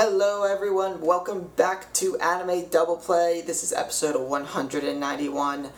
[0.00, 1.00] Hello, everyone.
[1.00, 3.42] Welcome back to Anime Double Play.
[3.44, 5.70] This is episode 191.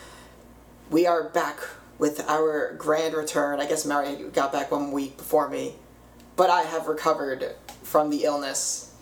[0.90, 1.58] We are back
[1.98, 3.60] with our grand return.
[3.60, 5.76] I guess Mary got back one week before me,
[6.36, 8.92] but I have recovered from the illness.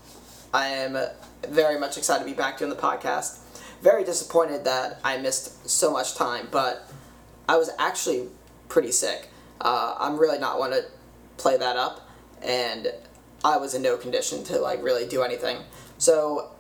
[0.54, 0.96] I am
[1.48, 3.38] very much excited to be back doing the podcast.
[3.82, 6.88] Very disappointed that I missed so much time, but
[7.48, 8.28] I was actually
[8.68, 9.30] pretty sick.
[9.60, 10.84] Uh, I'm really not one to
[11.38, 12.08] play that up,
[12.40, 12.92] and
[13.44, 15.58] I was in no condition to like really do anything.
[15.98, 16.50] So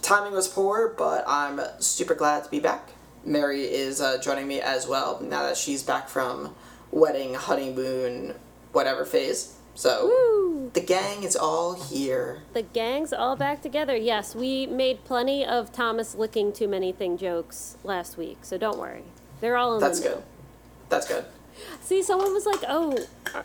[0.00, 2.90] timing was poor, but I'm super glad to be back.
[3.24, 6.54] Mary is uh, joining me as well now that she's back from
[6.90, 8.34] wedding, honeymoon,
[8.72, 9.56] whatever phase.
[9.74, 10.70] So Woo!
[10.74, 12.42] the gang is all here.
[12.52, 13.96] The gang's all back together.
[13.96, 18.78] Yes, we made plenty of Thomas licking too many thing jokes last week, so don't
[18.78, 19.04] worry.
[19.40, 20.22] They're all in That's the good.
[20.88, 21.24] That's good.
[21.80, 22.98] See, someone was like, "Oh,
[23.34, 23.42] uh,"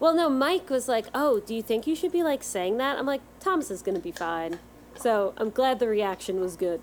[0.00, 2.98] well, no." Mike was like, "Oh, do you think you should be like saying that?"
[2.98, 4.58] I'm like, "Thomas is gonna be fine."
[4.96, 6.80] So I'm glad the reaction was good.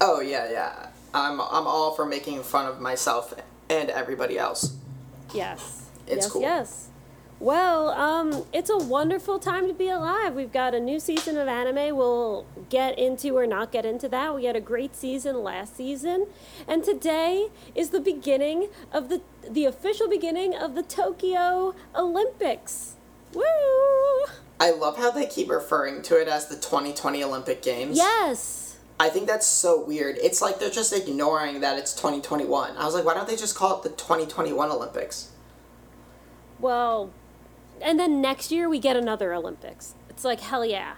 [0.00, 0.88] Oh yeah, yeah.
[1.14, 3.34] I'm I'm all for making fun of myself
[3.68, 4.76] and everybody else.
[5.34, 5.90] Yes.
[6.06, 6.42] It's yes, cool.
[6.42, 6.88] Yes.
[7.42, 10.34] Well, um, it's a wonderful time to be alive.
[10.34, 11.96] We've got a new season of anime.
[11.96, 14.36] We'll get into or not get into that.
[14.36, 16.28] We had a great season last season,
[16.68, 22.94] and today is the beginning of the the official beginning of the Tokyo Olympics.
[23.34, 23.42] Woo!
[24.60, 27.96] I love how they keep referring to it as the 2020 Olympic Games.
[27.96, 28.76] Yes.
[29.00, 30.16] I think that's so weird.
[30.22, 32.76] It's like they're just ignoring that it's 2021.
[32.76, 35.32] I was like, why don't they just call it the 2021 Olympics?
[36.60, 37.10] Well,
[37.82, 39.94] and then next year we get another Olympics.
[40.08, 40.94] It's like hell yeah.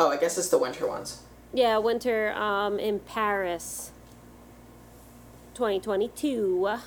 [0.00, 1.22] Oh, I guess it's the winter ones.
[1.52, 3.90] Yeah, winter um, in Paris
[5.54, 6.78] 2022.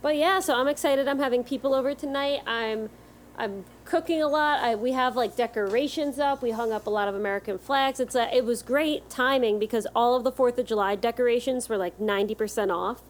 [0.00, 1.06] But yeah, so I'm excited.
[1.08, 2.40] I'm having people over tonight.
[2.46, 2.90] I'm
[3.36, 4.60] I'm cooking a lot.
[4.60, 6.42] I, we have like decorations up.
[6.42, 7.98] We hung up a lot of American flags.
[7.98, 11.78] It's a, it was great timing because all of the 4th of July decorations were
[11.78, 13.00] like 90% off.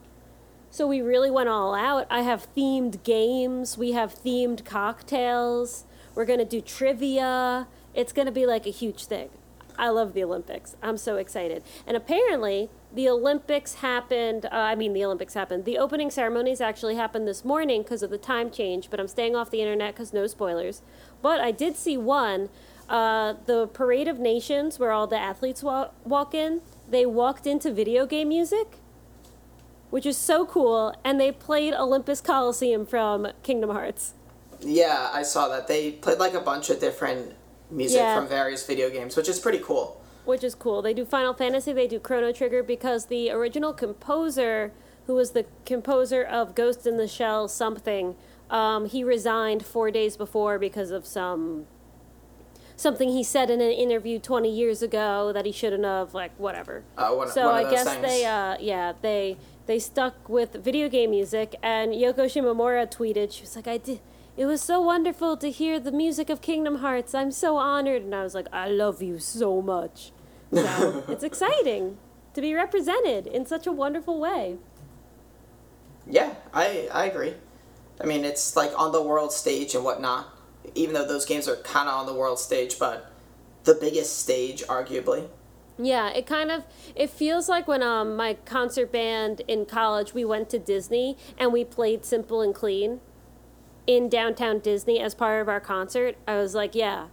[0.73, 2.07] So we really went all out.
[2.09, 3.77] I have themed games.
[3.77, 5.85] We have themed cocktails.
[6.15, 7.69] We're going to do trivia.
[7.93, 9.29] It's going to be like a huge thing.
[9.77, 10.75] I love the Olympics.
[10.83, 11.63] I'm so excited.
[11.87, 14.47] And apparently, the Olympics happened.
[14.47, 15.67] Uh, I mean, the Olympics happened.
[15.67, 19.37] The opening ceremonies actually happened this morning because of the time change, but I'm staying
[19.37, 20.81] off the internet because no spoilers.
[21.21, 22.49] But I did see one.
[22.89, 27.71] Uh, the Parade of Nations, where all the athletes wa- walk in, they walked into
[27.71, 28.79] video game music,
[29.93, 30.95] which is so cool.
[31.05, 34.15] And they played Olympus Coliseum from Kingdom Hearts.
[34.61, 35.69] Yeah, I saw that.
[35.69, 37.35] They played like a bunch of different
[37.71, 38.17] music Yeah.
[38.17, 39.99] from various video games, which is pretty cool.
[40.25, 40.81] which is cool.
[40.83, 44.73] They do Final Fantasy, they do Chrono Trigger because the original composer,
[45.09, 48.15] who was the composer of Ghost in the Shell something,
[48.49, 51.67] um, he resigned four days before because of some
[52.77, 56.83] something he said in an interview 20 years ago that he shouldn't have, like whatever.
[56.97, 58.03] Uh, one, so one I guess things.
[58.03, 61.55] they, uh, yeah, they they stuck with video game music.
[61.63, 64.01] And Yoko Shimomura tweeted, she was like, "I did."
[64.37, 67.15] It was so wonderful to hear the music of Kingdom Hearts.
[67.15, 68.03] I'm so honored.
[68.03, 70.11] And I was like, I love you so much.
[70.53, 71.99] So it's exciting
[72.33, 74.57] to be represented in such a wonderful way.
[76.07, 77.35] Yeah, I I agree.
[78.01, 80.27] I mean, it's like on the world stage and whatnot.
[80.75, 83.11] Even though those games are kind of on the world stage, but
[83.65, 85.29] the biggest stage, arguably.
[85.79, 86.65] Yeah, it kind of
[86.95, 91.53] it feels like when um my concert band in college we went to Disney and
[91.53, 93.01] we played Simple and Clean
[93.87, 96.17] in downtown Disney as part of our concert.
[96.29, 97.07] I was like, yeah.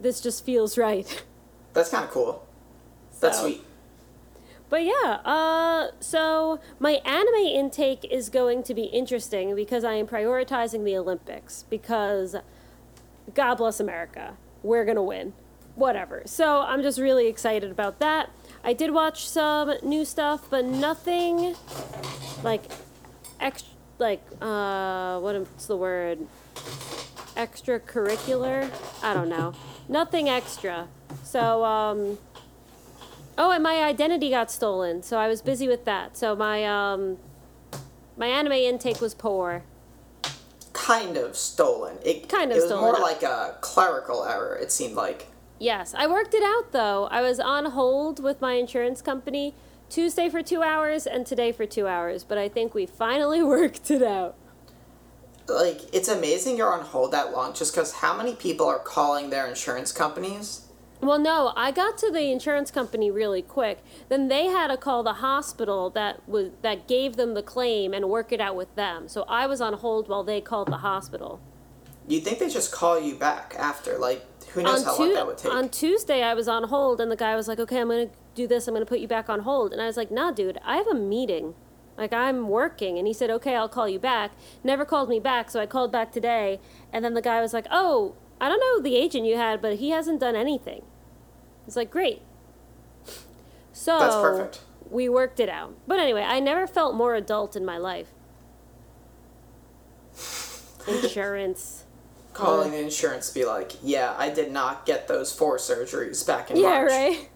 [0.00, 1.24] This just feels right.
[1.72, 2.44] That's kind of cool.
[3.20, 3.64] That's So- sweet.
[4.76, 10.06] But yeah, uh, so my anime intake is going to be interesting because I am
[10.06, 12.36] prioritizing the Olympics because
[13.32, 14.36] God bless America.
[14.62, 15.32] We're going to win.
[15.76, 16.24] Whatever.
[16.26, 18.28] So I'm just really excited about that.
[18.62, 21.56] I did watch some new stuff, but nothing
[22.42, 22.64] like
[23.40, 26.18] extra, like, uh, what's the word?
[27.34, 28.70] Extracurricular?
[29.02, 29.54] I don't know.
[29.88, 30.88] Nothing extra.
[31.22, 32.18] So, um,
[33.38, 36.16] Oh, and my identity got stolen, so I was busy with that.
[36.16, 37.18] So my um
[38.16, 39.62] my anime intake was poor.
[40.72, 41.98] Kind of stolen.
[42.04, 42.84] It Kind of it was stolen.
[42.92, 44.56] more like a clerical error.
[44.56, 45.26] It seemed like.
[45.58, 47.08] Yes, I worked it out though.
[47.10, 49.54] I was on hold with my insurance company
[49.88, 53.90] Tuesday for 2 hours and today for 2 hours, but I think we finally worked
[53.90, 54.34] it out.
[55.48, 59.30] like it's amazing you're on hold that long just because how many people are calling
[59.30, 60.65] their insurance companies
[61.00, 63.78] Well, no, I got to the insurance company really quick.
[64.08, 68.08] Then they had to call the hospital that was that gave them the claim and
[68.08, 69.08] work it out with them.
[69.08, 71.40] So I was on hold while they called the hospital.
[72.08, 73.98] you'd think they just call you back after.
[73.98, 75.52] Like, who knows how long that would take?
[75.52, 78.46] on Tuesday, I was on hold, and the guy was like, "Okay, I'm gonna do
[78.46, 78.66] this.
[78.68, 80.86] I'm gonna put you back on hold." And I was like, "Nah, dude, I have
[80.86, 81.54] a meeting.
[81.98, 84.32] Like, I'm working." And he said, "Okay, I'll call you back."
[84.62, 86.60] Never called me back, so I called back today,
[86.92, 89.76] and then the guy was like, "Oh, I don't know the agent you had, but
[89.76, 90.84] he hasn't done anything."
[91.66, 92.22] It's like, "Great."
[93.72, 94.60] So That's perfect.
[94.90, 95.74] we worked it out.
[95.86, 98.08] But anyway, I never felt more adult in my life.
[100.88, 101.84] Insurance.
[102.32, 106.56] Calling the insurance, be like, yeah, I did not get those four surgeries back in
[106.58, 106.90] Yeah, March.
[106.90, 107.28] right.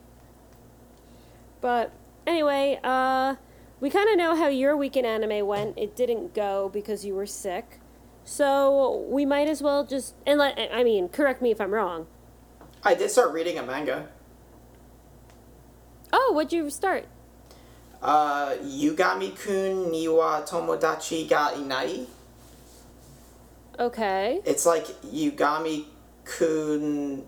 [1.63, 1.91] But
[2.27, 3.37] anyway, uh,
[3.81, 5.79] we kind of know how your weekend anime went.
[5.79, 7.80] It didn't go because you were sick,
[8.31, 10.57] so we might as well just and let.
[10.73, 12.07] I mean, correct me if I'm wrong.
[12.85, 14.09] I did start reading a manga.
[16.13, 17.07] Oh, what'd you start?
[18.01, 22.07] Uh, Yugami kun niwa tomodachi ga inai.
[23.81, 24.41] Okay.
[24.45, 25.87] It's like Yugami
[26.25, 27.27] kun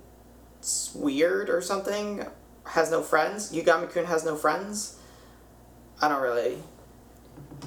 [0.94, 2.24] weird or something.
[2.64, 3.52] Has no friends.
[3.52, 5.00] Yugami kun has no friends.
[6.00, 6.58] I don't really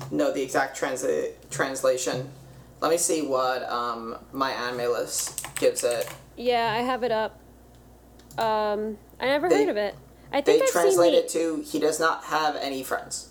[0.10, 2.30] know the exact transi- translation.
[2.82, 6.08] Let me see what um, my anime list gives it.
[6.38, 7.40] Yeah, I have it up.
[8.38, 9.96] Um, I never They- heard of it.
[10.34, 13.30] I They think I've translate seen it to he does not have any friends.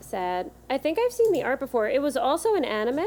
[0.00, 0.50] sad.
[0.68, 1.88] I think I've seen the art before.
[1.88, 3.06] It was also an anime.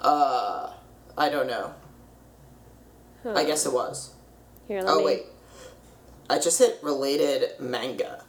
[0.00, 0.72] Uh,
[1.16, 1.74] I don't know.
[3.22, 3.34] Huh.
[3.36, 4.14] I guess it was.
[4.66, 5.04] Here, let Oh me.
[5.04, 5.22] wait,
[6.28, 8.23] I just hit related manga.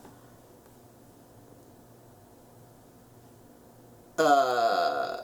[4.17, 5.17] Uh,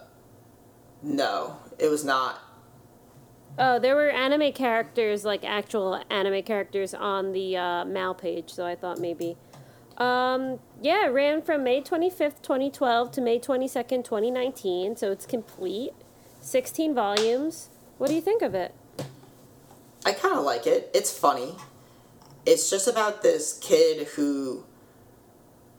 [1.01, 2.39] no, it was not.
[3.57, 8.65] Oh, there were anime characters, like actual anime characters, on the uh, MAL page, so
[8.65, 9.37] I thought maybe.
[9.97, 15.91] Um, yeah, it ran from May 25th, 2012 to May 22nd, 2019, so it's complete.
[16.39, 17.69] 16 volumes.
[17.97, 18.73] What do you think of it?
[20.03, 20.89] I kind of like it.
[20.93, 21.55] It's funny.
[22.45, 24.65] It's just about this kid who,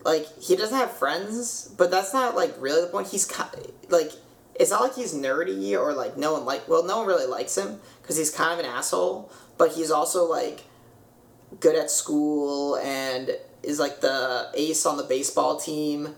[0.04, 3.08] like, he doesn't have friends, but that's not like really the point.
[3.08, 4.12] He's ki- like,
[4.54, 6.68] it's not like he's nerdy or like no one like.
[6.68, 9.30] Well, no one really likes him because he's kind of an asshole.
[9.58, 10.64] But he's also like
[11.60, 13.30] good at school and
[13.62, 16.14] is like the ace on the baseball team.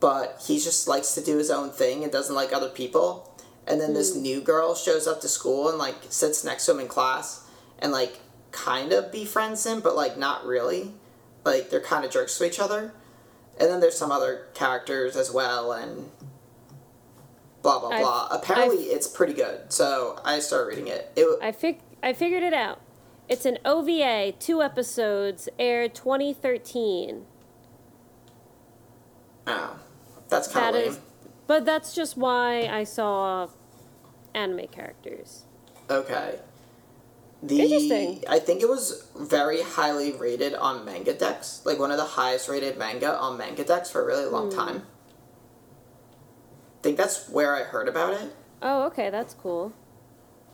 [0.00, 3.32] But he just likes to do his own thing and doesn't like other people.
[3.66, 4.22] And then this hmm.
[4.22, 7.46] new girl shows up to school and like sits next to him in class
[7.78, 8.20] and like
[8.52, 10.94] kind of befriends him, but like not really.
[11.46, 12.92] Like they're kind of jerks to each other.
[13.58, 16.10] And then there's some other characters as well and
[17.62, 18.28] blah blah I've- blah.
[18.32, 19.72] Apparently it's pretty good.
[19.72, 21.10] So I started reading it.
[21.16, 22.80] It I fig- I figured it out.
[23.28, 27.26] It's an OVA, two episodes, aired 2013.
[29.48, 29.78] oh,
[30.28, 30.92] that's kind That of lame.
[30.92, 31.00] is,
[31.46, 33.48] but that's just why I saw
[34.34, 35.44] anime characters.
[35.90, 36.38] Okay.
[37.42, 38.24] The Interesting.
[38.28, 42.78] I think it was very highly rated on MangaDex, like one of the highest rated
[42.78, 44.56] manga on MangaDex for a really long Hmm.
[44.56, 44.86] time.
[46.80, 48.34] I think that's where I heard about it.
[48.62, 49.72] Oh, okay, that's cool.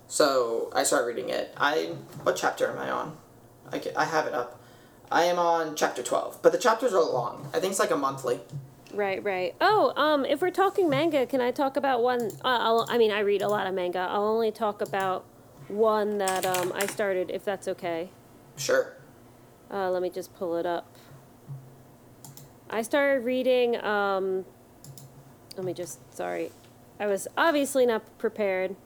[0.09, 1.55] So I started reading it.
[1.57, 1.95] I
[2.25, 3.17] what chapter am I on?
[3.73, 4.61] I, I have it up.
[5.11, 7.49] I am on chapter twelve, but the chapters are long.
[7.55, 8.41] I think it's like a monthly.
[8.93, 9.55] Right, right.
[9.61, 12.21] Oh, um, if we're talking manga, can I talk about one?
[12.45, 14.01] Uh, I'll, I mean, I read a lot of manga.
[14.01, 15.25] I'll only talk about
[15.73, 18.11] one that um, I started, if that's okay.
[18.57, 18.95] Sure.
[19.71, 20.87] Uh, let me just pull it up.
[22.69, 23.83] I started reading.
[23.83, 24.45] Um,
[25.57, 25.99] let me just.
[26.15, 26.51] Sorry,
[26.99, 28.77] I was obviously not prepared.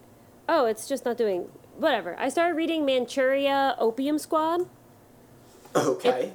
[0.49, 1.49] Oh, it's just not doing.
[1.77, 2.19] Whatever.
[2.19, 4.67] I started reading Manchuria Opium Squad.
[5.75, 6.33] Okay.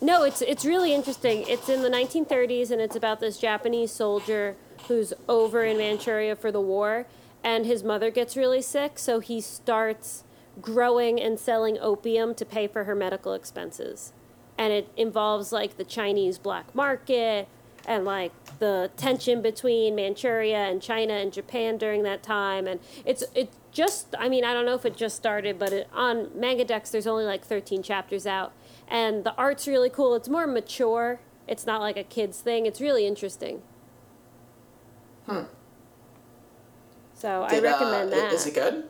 [0.00, 1.44] No, it's it's really interesting.
[1.48, 4.56] It's in the 1930s and it's about this Japanese soldier
[4.86, 7.06] who's over in Manchuria for the war
[7.44, 10.24] and his mother gets really sick, so he starts
[10.60, 14.12] growing and selling opium to pay for her medical expenses.
[14.56, 17.48] And it involves like the Chinese black market
[17.86, 23.24] and like the tension between Manchuria and China and Japan during that time and it's
[23.34, 26.90] it just I mean I don't know if it just started but it, on MangaDex
[26.92, 28.52] there's only like 13 chapters out
[28.88, 30.14] and the art's really cool.
[30.14, 31.20] It's more mature.
[31.46, 32.64] It's not like a kids thing.
[32.64, 33.60] It's really interesting.
[35.26, 35.42] Hmm.
[37.24, 38.32] So Did, I recommend uh, that.
[38.34, 38.84] Is it good?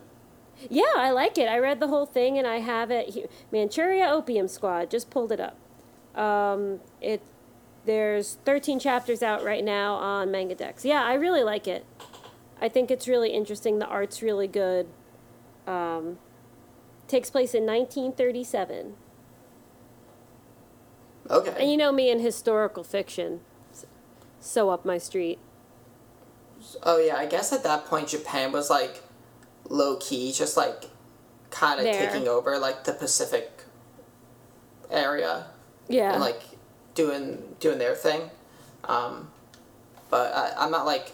[0.69, 1.49] Yeah, I like it.
[1.49, 3.29] I read the whole thing and I have it here.
[3.53, 4.91] Manchuria Opium Squad.
[4.91, 5.57] Just pulled it up.
[6.21, 7.23] Um, it
[7.85, 10.83] there's 13 chapters out right now on MangaDex.
[10.83, 11.87] Yeah, I really like it.
[12.61, 13.79] I think it's really interesting.
[13.79, 14.89] The art's really good.
[15.69, 16.19] Um,
[17.07, 18.95] takes place in 1937.
[21.31, 21.55] Okay.
[21.57, 23.43] And you know me in historical fiction.
[24.41, 25.39] So up my street.
[26.83, 29.03] Oh yeah, I guess at that point Japan was like
[29.69, 30.85] low key, just like
[31.51, 33.51] kind of taking over like the Pacific
[34.91, 35.47] area
[35.89, 36.13] Yeah.
[36.13, 36.43] and like
[36.95, 38.31] doing doing their thing.
[38.85, 39.31] Um,
[40.11, 41.13] but I, I'm not like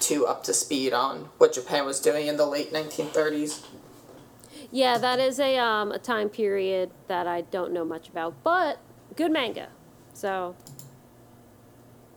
[0.00, 3.64] too up to speed on what Japan was doing in the late 1930s.
[4.70, 8.78] yeah, that is a um a time period that I don't know much about, but
[9.16, 9.68] good manga.
[10.14, 10.54] So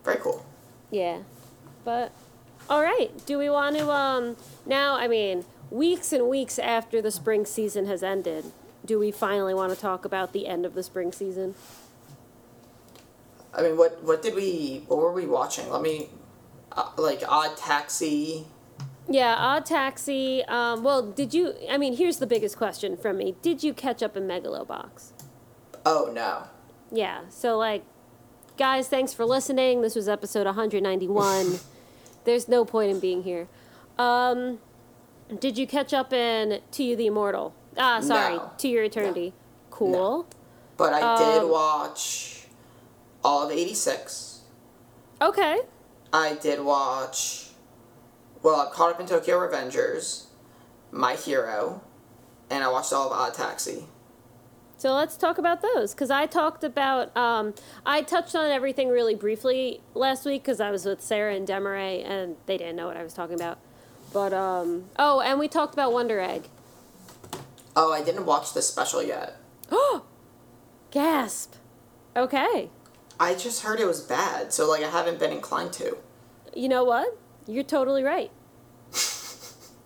[0.04, 0.46] Very cool.
[0.92, 1.20] yeah,
[1.84, 2.12] but
[2.70, 3.12] all right.
[3.26, 4.96] Do we want to um now?
[4.96, 8.52] I mean, weeks and weeks after the spring season has ended,
[8.86, 11.56] do we finally want to talk about the end of the spring season?
[13.54, 15.70] I mean, what what did we what were we watching?
[15.70, 16.10] Let me
[16.72, 18.46] uh, like Odd Taxi.
[19.08, 20.44] Yeah, Odd Taxi.
[20.46, 21.54] Um, well, did you?
[21.70, 25.12] I mean, here's the biggest question from me: Did you catch up in Megalobox?
[25.86, 26.48] Oh no.
[26.92, 27.22] Yeah.
[27.30, 27.84] So, like,
[28.58, 29.82] guys, thanks for listening.
[29.82, 31.60] This was episode 191.
[32.26, 33.48] There's no point in being here.
[33.98, 34.60] Um,
[35.40, 37.54] did you catch up in To You the Immortal?
[37.78, 38.52] Ah, sorry, No.
[38.58, 39.34] To Your Eternity.
[39.70, 40.26] Cool.
[40.78, 42.48] But I did Um, watch
[43.24, 44.42] all of 86.
[45.22, 45.62] Okay.
[46.12, 47.50] I did watch.
[48.44, 50.26] Well, I'm caught up in Tokyo Revengers,
[50.92, 51.82] My Hero,
[52.50, 53.88] and I watched all of Odd Taxi.
[54.78, 57.54] So let's talk about those because I talked about um,
[57.86, 62.04] I touched on everything really briefly last week because I was with Sarah and Demaray
[62.06, 63.60] and they didn't know what I was talking about.
[64.12, 66.50] But um, oh, and we talked about Wonder Egg.
[67.76, 69.38] Oh, I didn't watch the special yet.
[69.72, 70.06] Oh,
[70.92, 71.56] Gasp.
[72.16, 72.70] Okay.
[73.20, 75.98] I just heard it was bad, so like I haven't been inclined to.
[76.54, 77.18] You know what?
[77.48, 78.32] You're totally right.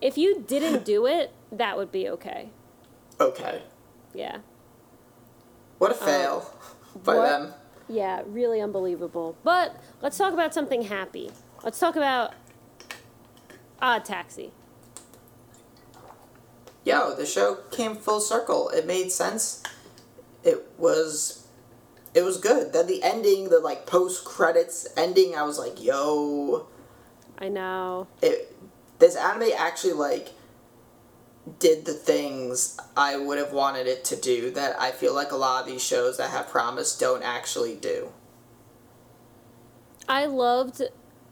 [0.00, 2.50] if you didn't do it, that would be okay.
[3.20, 3.62] Okay.
[4.14, 4.38] Yeah.
[5.80, 6.44] What a fail
[7.04, 7.28] by Uh, what?
[7.30, 7.54] them.
[7.88, 9.34] Yeah, really unbelievable.
[9.42, 11.30] But let's talk about something happy.
[11.64, 12.34] Let's talk about
[13.80, 14.52] Odd Taxi.
[16.84, 18.68] Yo, the show came full circle.
[18.68, 19.62] It made sense.
[20.44, 21.46] It was
[22.12, 22.74] it was good.
[22.74, 26.66] Then the ending, the like post credits ending, I was like, yo,
[27.38, 28.06] I know.
[28.20, 28.54] it
[28.98, 30.32] this anime actually like
[31.58, 35.36] did the things I would have wanted it to do that I feel like a
[35.36, 38.12] lot of these shows that have promise don't actually do.
[40.08, 40.82] I loved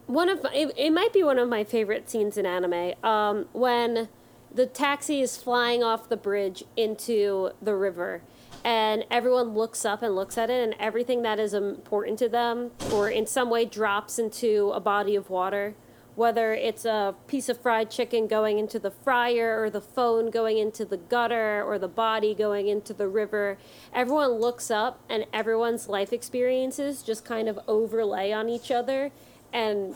[0.07, 4.09] one of it, it might be one of my favorite scenes in anime um, when
[4.53, 8.23] the taxi is flying off the bridge into the river
[8.65, 12.71] and everyone looks up and looks at it and everything that is important to them
[12.93, 15.75] or in some way drops into a body of water
[16.19, 20.59] whether it's a piece of fried chicken going into the fryer or the phone going
[20.59, 23.57] into the gutter or the body going into the river
[23.95, 29.13] everyone looks up and everyone's life experiences just kind of overlay on each other
[29.53, 29.95] and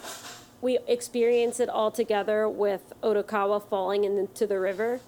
[0.61, 5.01] we experience it all together with Odokawa falling into the river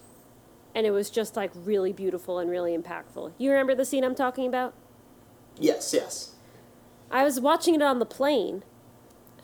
[0.74, 3.30] and it was just like really beautiful and really impactful.
[3.38, 4.74] You remember the scene I'm talking about?
[5.56, 6.34] Yes, yes.
[7.08, 8.64] I was watching it on the plane.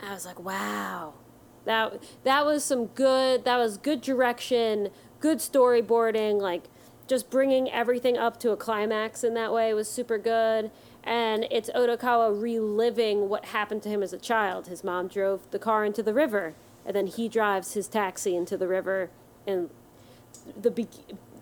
[0.05, 1.13] I was like, "Wow."
[1.65, 4.89] That that was some good that was good direction,
[5.19, 6.63] good storyboarding, like
[7.07, 10.71] just bringing everything up to a climax in that way was super good.
[11.03, 14.67] And it's Odokawa reliving what happened to him as a child.
[14.67, 16.53] His mom drove the car into the river,
[16.85, 19.09] and then he drives his taxi into the river
[19.47, 19.69] and
[20.59, 20.87] the be-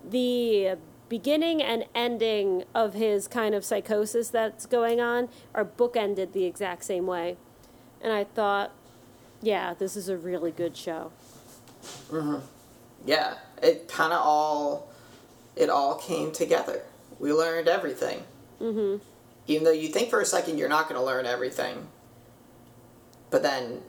[0.08, 0.76] the
[1.08, 6.84] beginning and ending of his kind of psychosis that's going on are bookended the exact
[6.84, 7.36] same way.
[8.00, 8.72] And I thought,
[9.42, 11.12] yeah, this is a really good show.
[13.04, 14.90] Yeah, it kind of all
[15.56, 16.82] it all came together.
[17.18, 18.24] We learned everything.
[18.60, 19.00] Mhm.
[19.46, 21.88] Even though you think for a second you're not going to learn everything,
[23.30, 23.82] but then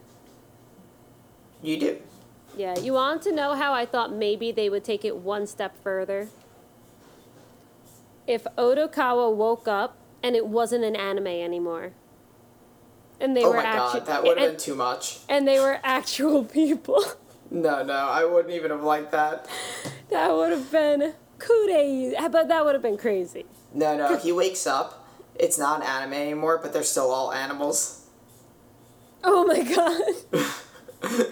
[1.61, 2.01] you do.
[2.57, 5.75] Yeah, you want to know how I thought maybe they would take it one step
[5.83, 6.29] further?
[8.27, 11.93] If Odokawa woke up and it wasn't an anime anymore.
[13.21, 15.19] And they oh were my actu- god, that would have been too much.
[15.29, 17.01] and they were actual people.
[17.51, 19.47] No, no, I wouldn't even have liked that.
[20.09, 23.45] that would have been kudos, but that would have been crazy.
[23.73, 25.07] No, no, he wakes up.
[25.35, 28.07] It's not an anime anymore, but they're still all animals.
[29.23, 29.61] Oh my
[31.03, 31.27] god.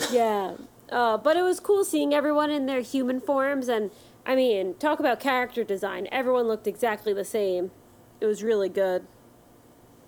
[0.12, 0.54] yeah.
[0.90, 3.90] Uh, but it was cool seeing everyone in their human forms and
[4.24, 6.06] I mean, talk about character design.
[6.12, 7.70] Everyone looked exactly the same.
[8.20, 9.06] It was really good.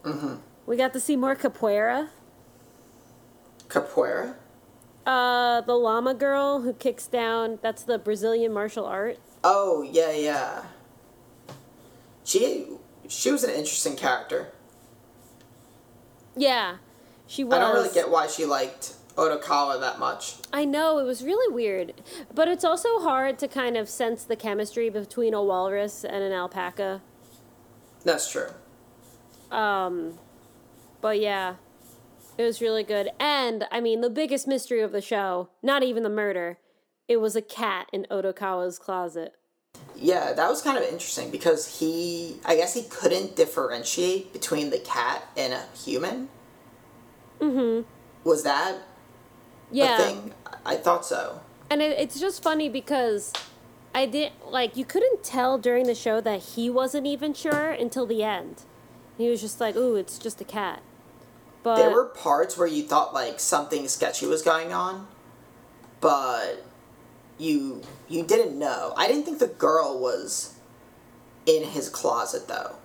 [0.04, 0.34] Mm-hmm.
[0.66, 2.08] We got to see more capoeira.
[3.68, 4.34] Capoeira?
[5.06, 9.18] Uh, the llama girl who kicks down, that's the Brazilian martial art.
[9.42, 10.64] Oh, yeah, yeah.
[12.24, 12.66] She
[13.06, 14.48] she was an interesting character.
[16.36, 16.76] Yeah.
[17.26, 20.36] She was I don't really get why she liked Odokawa that much.
[20.52, 21.94] I know it was really weird,
[22.34, 26.32] but it's also hard to kind of sense the chemistry between a walrus and an
[26.32, 27.02] alpaca.
[28.04, 28.48] That's true.
[29.50, 30.18] Um,
[31.00, 31.56] but yeah,
[32.38, 33.10] it was really good.
[33.20, 36.58] And I mean, the biggest mystery of the show, not even the murder,
[37.08, 39.34] it was a cat in Odokawa's closet.
[39.96, 44.78] Yeah, that was kind of interesting because he, I guess he couldn't differentiate between the
[44.78, 46.28] cat and a human.
[47.40, 47.88] Mm-hmm.
[48.28, 48.78] Was that
[49.70, 49.94] Yeah.
[49.94, 50.32] a thing?
[50.64, 51.40] I thought so.
[51.70, 53.32] And it, it's just funny because
[53.94, 58.06] I did like you couldn't tell during the show that he wasn't even sure until
[58.06, 58.62] the end.
[59.18, 60.82] He was just like, "Ooh, it's just a cat."
[61.62, 65.08] But there were parts where you thought like something sketchy was going on,
[66.00, 66.64] but
[67.38, 68.92] you you didn't know.
[68.96, 70.54] I didn't think the girl was
[71.46, 72.76] in his closet though.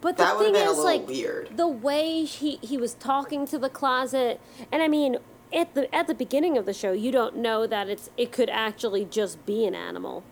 [0.00, 1.50] but the That thing have been a is, little like, weird.
[1.56, 4.40] the way he he was talking to the closet,
[4.72, 5.18] and I mean,
[5.52, 8.50] at the at the beginning of the show, you don't know that it's it could
[8.50, 10.24] actually just be an animal.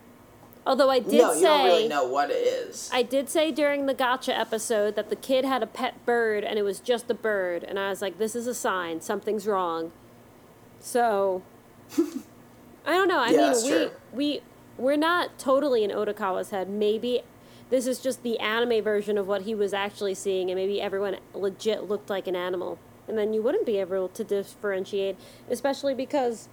[0.66, 2.88] Although I did no, say you don't really know what it is.
[2.92, 6.58] I did say during the gotcha episode that the kid had a pet bird and
[6.58, 9.90] it was just a bird, and I was like, this is a sign, something's wrong.
[10.78, 11.42] So,
[12.86, 13.18] I don't know.
[13.18, 13.90] I Yeah, mean, we, true.
[14.12, 14.40] we,
[14.78, 16.68] we're not totally in Odokawa's head.
[16.68, 17.22] Maybe
[17.70, 21.16] this is just the anime version of what he was actually seeing, and maybe everyone
[21.34, 22.78] legit looked like an animal.
[23.08, 25.16] And then you wouldn't be able to differentiate,
[25.50, 26.48] especially because,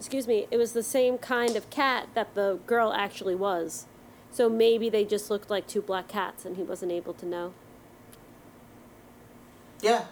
[0.00, 3.84] excuse me, it was the same kind of cat that the girl actually was.
[4.32, 7.52] So maybe they just looked like two black cats and he wasn't able to know.
[9.82, 10.06] Yeah,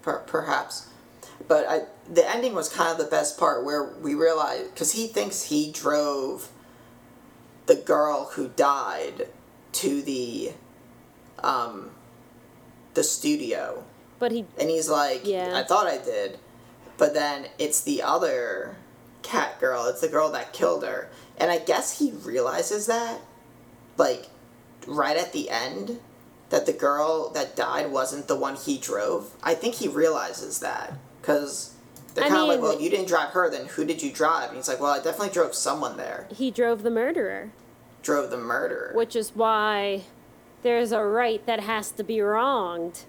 [0.00, 0.88] per- perhaps.
[1.46, 5.06] But I, the ending was kind of the best part where we realized because he
[5.06, 6.48] thinks he drove
[7.66, 9.28] the girl who died
[9.72, 10.52] to the
[11.42, 11.90] um,
[12.94, 13.84] the studio,
[14.18, 15.52] But he, and he's like, Yeah.
[15.54, 16.38] "I thought I did,"
[16.96, 18.76] but then it's the other
[19.26, 19.86] cat girl.
[19.86, 21.08] It's the girl that killed her,
[21.38, 23.20] and I guess he realizes that,
[23.96, 24.28] like,
[24.86, 26.00] right at the end,
[26.50, 29.32] that the girl that died wasn't the one he drove.
[29.42, 31.74] I think he realizes that because
[32.14, 34.56] they're kind of like, "Well, you didn't drive her, then who did you drive?" And
[34.56, 36.28] he's like, "Well, I definitely drove someone there.
[36.34, 37.50] he drove the murderer,
[38.02, 40.04] Drove the murderer." which is why
[40.62, 43.04] there's a right that has to be wronged.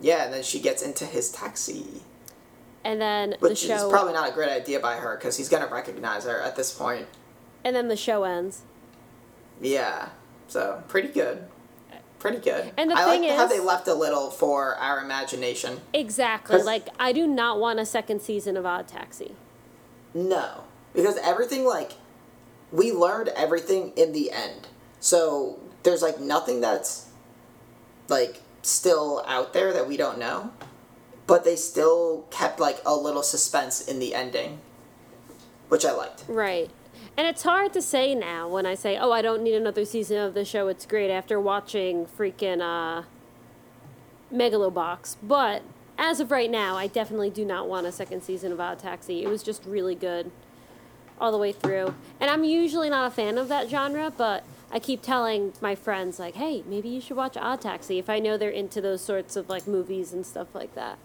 [0.00, 2.02] yeah, and then she gets into his taxi,
[2.84, 5.48] And then which the show, is probably not a great idea by her because he's
[5.48, 7.06] gonna recognize her at this point.
[7.64, 8.62] and then the show ends.
[9.60, 10.08] Yeah,
[10.48, 11.46] so pretty good.
[12.18, 12.72] Pretty good.
[12.76, 15.80] And the I thing like how they left a little for our imagination.
[15.92, 16.62] Exactly.
[16.62, 19.34] Like I do not want a second season of Odd Taxi.
[20.14, 20.64] No,
[20.94, 21.92] because everything like
[22.70, 24.68] we learned everything in the end.
[25.00, 27.08] So there's like nothing that's
[28.08, 30.52] like still out there that we don't know.
[31.32, 34.58] But they still kept like a little suspense in the ending,
[35.70, 36.24] which I liked.
[36.28, 36.68] Right.
[37.16, 40.18] And it's hard to say now when I say, "Oh, I don't need another season
[40.18, 40.68] of the show.
[40.68, 43.04] It's great." After watching freaking uh,
[44.30, 45.62] Megalobox, but
[45.96, 49.22] as of right now, I definitely do not want a second season of Odd Taxi.
[49.22, 50.30] It was just really good
[51.18, 51.94] all the way through.
[52.20, 56.18] And I'm usually not a fan of that genre, but I keep telling my friends
[56.18, 59.34] like, "Hey, maybe you should watch Odd Taxi if I know they're into those sorts
[59.34, 60.98] of like movies and stuff like that."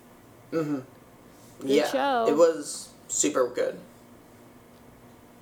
[0.51, 2.25] Yeah, show.
[2.27, 3.79] it was super good.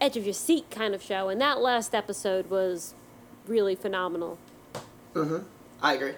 [0.02, 2.94] edge of your seat kind of show, and that last episode was
[3.48, 4.38] really phenomenal.
[5.82, 6.14] I agree.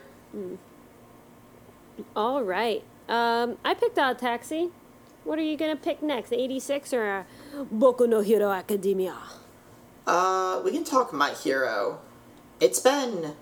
[2.16, 4.70] All right, um, I picked Odd Taxi.
[5.24, 6.32] What are you gonna pick next?
[6.32, 9.16] Eighty six or uh, Boku no Hero Academia?
[10.06, 12.00] Uh, we can talk My Hero.
[12.60, 13.34] It's been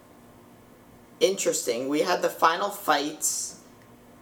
[1.20, 1.88] interesting.
[1.90, 3.55] We had the final fights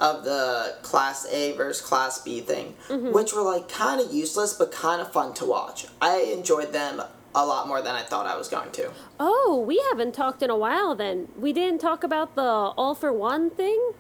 [0.04, 3.14] of the Class A versus Class B thing, mm-hmm.
[3.14, 5.88] which were like kind of useless but kind of fun to watch.
[6.02, 7.02] I enjoyed them
[7.34, 8.92] a lot more than I thought I was going to.
[9.18, 10.94] Oh, we haven't talked in a while.
[10.94, 13.94] Then we didn't talk about the all for one thing,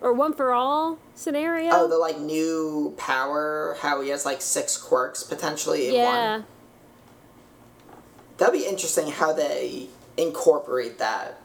[0.00, 1.70] or one for all scenario.
[1.72, 6.32] Oh, the like new power, how he has like six quirks potentially in yeah.
[6.38, 6.46] one.
[8.38, 11.39] That'd be interesting how they incorporate that.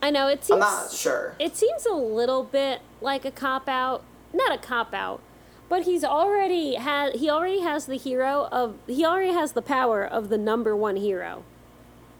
[0.00, 0.54] I know it seems.
[0.54, 1.34] I'm not sure.
[1.38, 4.02] It seems a little bit like a cop out.
[4.32, 5.20] Not a cop out,
[5.68, 10.04] but he's already had he already has the hero of he already has the power
[10.04, 11.42] of the number one hero.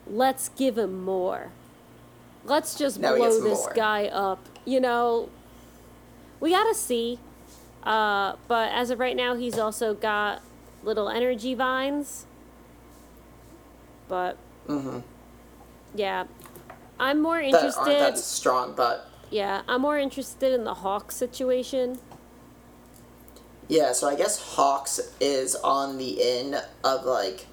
[0.07, 1.51] Let's give him more.
[2.45, 3.73] Let's just Now blow this more.
[3.75, 4.39] guy up.
[4.65, 5.29] You know,
[6.41, 7.19] we gotta see.
[7.85, 10.43] Uh, but as of right now, he's also got
[10.83, 12.25] little energy vines.
[14.09, 14.37] But
[14.67, 15.01] Mm-hmm.
[15.95, 16.25] yeah,
[16.99, 17.85] I'm more interested.
[17.85, 21.99] That aren't that strong, but Yeah, I'm more interested in the Hawk situation
[23.69, 27.47] Yeah, so I guess Hawks is on the end of like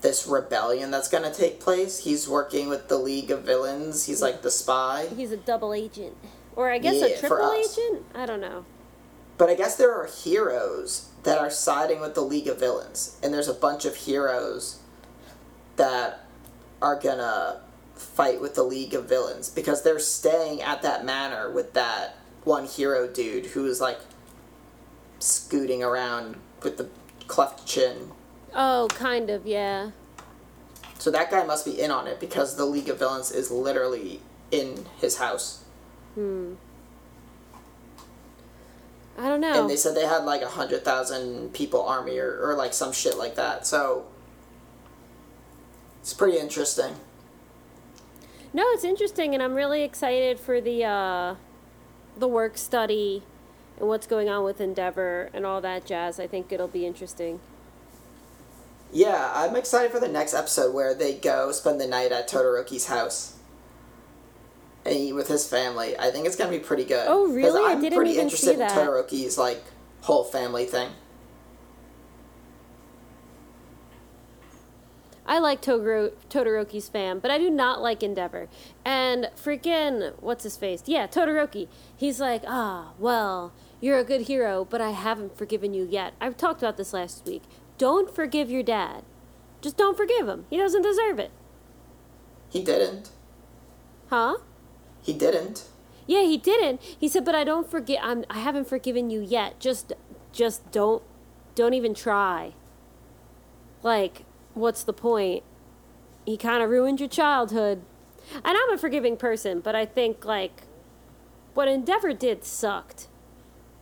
[0.00, 1.98] this rebellion that's gonna take place.
[1.98, 4.06] He's working with the League of Villains.
[4.06, 5.08] He's like the spy.
[5.16, 6.16] He's a double agent.
[6.56, 8.04] Or I guess Yeah, a triple agent?
[8.14, 8.64] I don't know.
[9.36, 13.32] But I guess there are heroes that are siding with the League of Villains, and
[13.32, 14.80] there's a bunch of heroes
[15.76, 16.24] that
[16.82, 17.60] are gonna
[17.98, 22.64] fight with the League of Villains because they're staying at that manor with that one
[22.64, 23.98] hero dude who is like
[25.18, 26.88] scooting around with the
[27.26, 28.10] cleft chin.
[28.54, 29.90] Oh, kind of, yeah.
[30.98, 34.20] So that guy must be in on it because the League of Villains is literally
[34.50, 35.64] in his house.
[36.14, 36.54] Hmm.
[39.16, 39.60] I don't know.
[39.60, 42.92] And they said they had like a hundred thousand people army or, or like some
[42.92, 43.66] shit like that.
[43.66, 44.06] So
[46.00, 46.94] it's pretty interesting.
[48.58, 51.36] No, it's interesting, and I'm really excited for the uh,
[52.16, 53.22] the work study
[53.78, 56.18] and what's going on with Endeavor and all that jazz.
[56.18, 57.38] I think it'll be interesting.
[58.92, 62.86] Yeah, I'm excited for the next episode where they go spend the night at Todoroki's
[62.86, 63.36] house
[64.84, 65.96] and eat with his family.
[65.96, 67.06] I think it's gonna be pretty good.
[67.08, 67.64] Oh, really?
[67.64, 68.76] I I'm didn't pretty even interested see that.
[68.76, 69.62] in Todoroki's like
[70.00, 70.90] whole family thing.
[75.28, 78.48] I like Togoro- Todoroki's fam, but I do not like Endeavor.
[78.82, 80.82] And freaking, what's his face?
[80.86, 81.68] Yeah, Todoroki.
[81.94, 86.14] He's like, ah, well, you're a good hero, but I haven't forgiven you yet.
[86.18, 87.42] I've talked about this last week.
[87.76, 89.04] Don't forgive your dad.
[89.60, 90.46] Just don't forgive him.
[90.48, 91.30] He doesn't deserve it.
[92.48, 93.10] He didn't.
[94.08, 94.38] Huh?
[95.02, 95.64] He didn't.
[96.06, 96.80] Yeah, he didn't.
[96.80, 98.00] He said, "But I don't forget.
[98.02, 98.24] I'm.
[98.30, 99.60] I haven't forgiven you yet.
[99.60, 99.92] Just,
[100.32, 101.02] just don't,
[101.54, 102.54] don't even try.
[103.82, 104.24] Like,
[104.58, 105.42] what's the point?
[106.26, 107.82] He kind of ruined your childhood.
[108.34, 110.62] And I'm a forgiving person, but I think like,
[111.54, 113.08] what Endeavor did sucked,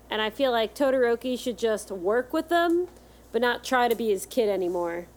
[0.08, 2.88] and I feel like Todoroki should just work with them,
[3.32, 5.08] but not try to be his kid anymore.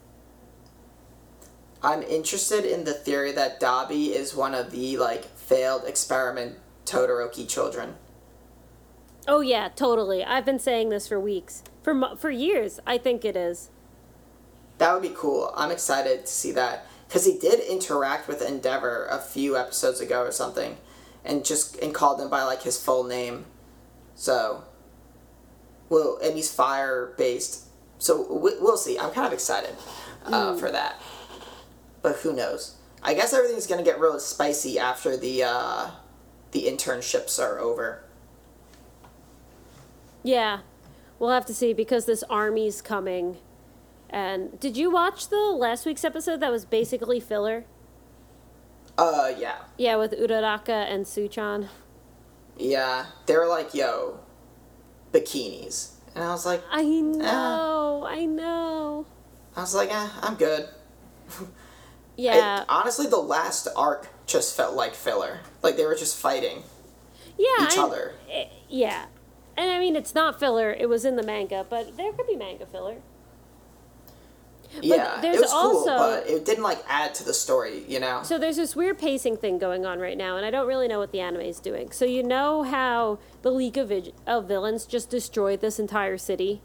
[1.82, 7.48] I'm interested in the theory that Dabi is one of the like failed experiment Todoroki
[7.48, 7.96] children.
[9.28, 10.24] Oh yeah, totally.
[10.24, 12.80] I've been saying this for weeks, for for years.
[12.86, 13.70] I think it is.
[14.80, 15.54] That would be cool.
[15.56, 20.24] I'm excited to see that because he did interact with Endeavor a few episodes ago
[20.24, 20.78] or something,
[21.24, 23.46] and just and called him by like his full name.
[24.16, 24.64] So,
[25.90, 27.66] well, and he's fire based,
[27.98, 28.98] so we, we'll see.
[28.98, 29.76] I'm kind of excited
[30.26, 31.02] uh, for that,
[32.02, 32.78] but who knows?
[33.04, 35.92] I guess everything's gonna get real spicy after the uh,
[36.52, 38.06] the internships are over.
[40.24, 40.60] Yeah,
[41.18, 43.40] we'll have to see because this army's coming.
[44.10, 47.66] And did you watch the last week's episode that was basically filler?
[48.98, 51.70] Uh, yeah, Yeah, with Uraraka and Tsu-chan.
[52.58, 53.06] yeah.
[53.28, 54.20] They were like, "Yo,
[55.14, 59.06] bikinis," and I was like, I know, I know.
[59.56, 60.68] I was like, eh, I'm good.
[62.18, 65.40] Yeah, It- honestly, the last arc just felt like filler.
[65.64, 66.64] Like they were just fighting
[67.38, 67.64] yeah.
[67.66, 68.16] each I- other.
[68.30, 69.06] eh, yeah,
[69.56, 70.70] and I mean it's not filler.
[70.74, 72.98] It was in the manga, but there could be manga filler.
[74.82, 77.84] Yeah, there's it was cool, but it didn't like add to the story.
[77.88, 78.22] You know?
[78.24, 81.00] So there's this weird pacing thing going on right now, and I don't really know
[81.00, 81.92] what the anime is doing.
[81.92, 83.92] So you know how the League of,
[84.28, 86.62] of Villains just destroyed this entire city?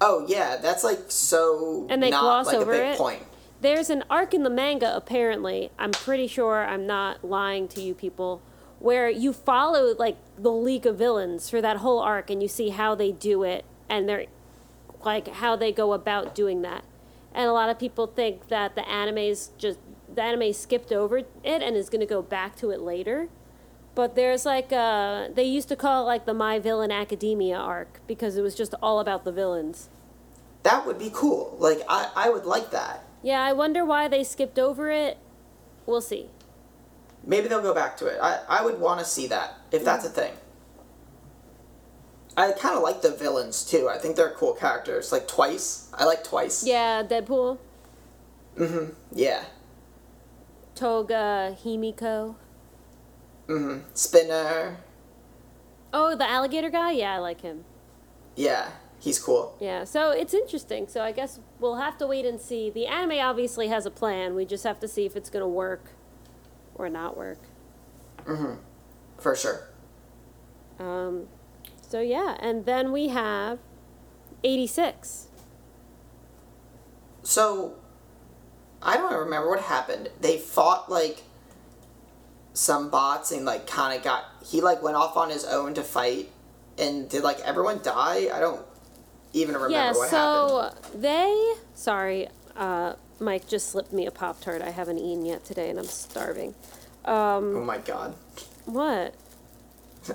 [0.00, 1.86] oh yeah, that's like so.
[1.88, 2.98] And they not, gloss like, over a big it?
[2.98, 3.22] Point.
[3.60, 5.70] There's an arc in the manga, apparently.
[5.78, 8.42] I'm pretty sure I'm not lying to you people,
[8.78, 12.70] where you follow like the League of Villains for that whole arc, and you see
[12.70, 14.26] how they do it, and they're
[15.04, 16.84] like how they go about doing that.
[17.34, 19.78] And a lot of people think that the anime's just
[20.12, 23.28] the anime skipped over it and is going to go back to it later.
[23.94, 28.00] But there's like uh they used to call it like the My Villain Academia arc
[28.06, 29.88] because it was just all about the villains.
[30.62, 31.56] That would be cool.
[31.58, 33.04] Like I, I would like that.
[33.22, 35.18] Yeah, I wonder why they skipped over it.
[35.86, 36.28] We'll see.
[37.24, 38.18] Maybe they'll go back to it.
[38.22, 40.32] I, I would want to see that if that's a thing.
[42.36, 43.88] I kind of like the villains too.
[43.88, 45.12] I think they're cool characters.
[45.12, 45.90] Like Twice.
[45.94, 46.64] I like Twice.
[46.66, 47.58] Yeah, Deadpool,
[48.56, 48.92] Mm-hmm.
[49.12, 49.44] Yeah.
[50.74, 52.34] Toga, Himiko.
[53.46, 53.78] Mm-hmm.
[53.94, 54.76] Spinner.
[55.92, 56.92] Oh, the alligator guy?
[56.92, 57.64] Yeah, I like him.
[58.36, 59.56] Yeah, he's cool.
[59.60, 60.86] Yeah, so it's interesting.
[60.88, 62.70] So I guess we'll have to wait and see.
[62.70, 64.34] The anime obviously has a plan.
[64.34, 65.90] We just have to see if it's going to work
[66.74, 67.40] or not work.
[68.24, 68.54] Mm-hmm.
[69.18, 69.68] For sure.
[70.78, 71.26] Um,
[71.90, 73.58] so yeah, and then we have
[74.44, 75.26] 86.
[77.22, 77.74] So,
[78.82, 80.08] I don't remember what happened.
[80.20, 81.22] They fought like
[82.52, 85.82] some bots and like kind of got he like went off on his own to
[85.84, 86.28] fight
[86.78, 88.28] And did like everyone die?
[88.32, 88.62] I don't
[89.32, 91.02] even remember yeah, what so happened.
[91.02, 91.54] they.
[91.74, 94.62] Sorry, uh, Mike just slipped me a Pop Tart.
[94.62, 96.54] I haven't eaten yet today and I'm starving.
[97.04, 98.16] Um, Oh my god.
[98.64, 99.14] what?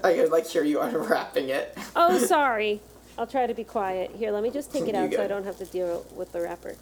[0.03, 1.77] I could like hear you unwrapping it.
[1.95, 2.81] Oh, sorry.
[3.17, 4.11] I'll try to be quiet.
[4.11, 6.31] Here, let me just take it You out so I don't have to deal with
[6.31, 6.75] the wrapper.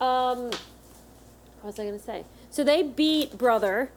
[0.00, 0.50] Um,
[1.60, 2.24] what was I going to say?
[2.50, 3.90] So they beat brother.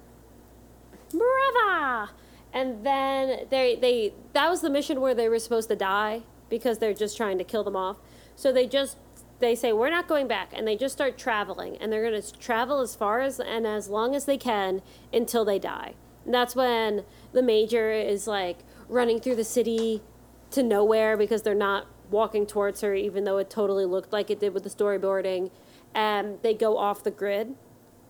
[1.12, 2.10] Brother!
[2.54, 6.80] And then they, they, that was the mission where they were supposed to die because
[6.80, 7.98] they're just trying to kill them off.
[8.36, 8.98] So they just,
[9.40, 10.52] they say, we're not going back.
[10.54, 11.78] And they just start traveling.
[11.78, 14.82] And they're going to travel as far as and as long as they can
[15.14, 15.94] until they die.
[16.30, 20.04] And that's when the major is like running through the city
[20.52, 24.40] to nowhere because they're not walking towards her, even though it totally looked like it
[24.40, 25.50] did with the storyboarding.
[25.96, 27.56] And they go off the grid.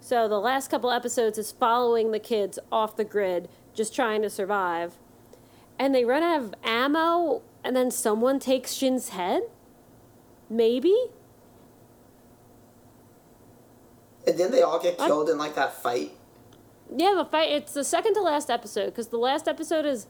[0.01, 4.29] So the last couple episodes is following the kids off the grid, just trying to
[4.29, 4.97] survive.
[5.79, 9.43] And they run out of ammo, and then someone takes Shin's head?
[10.49, 11.05] Maybe?
[14.27, 16.11] And then they all get killed in like that fight.
[16.95, 17.51] Yeah, the fight.
[17.51, 20.07] It's the second to last episode because the last episode is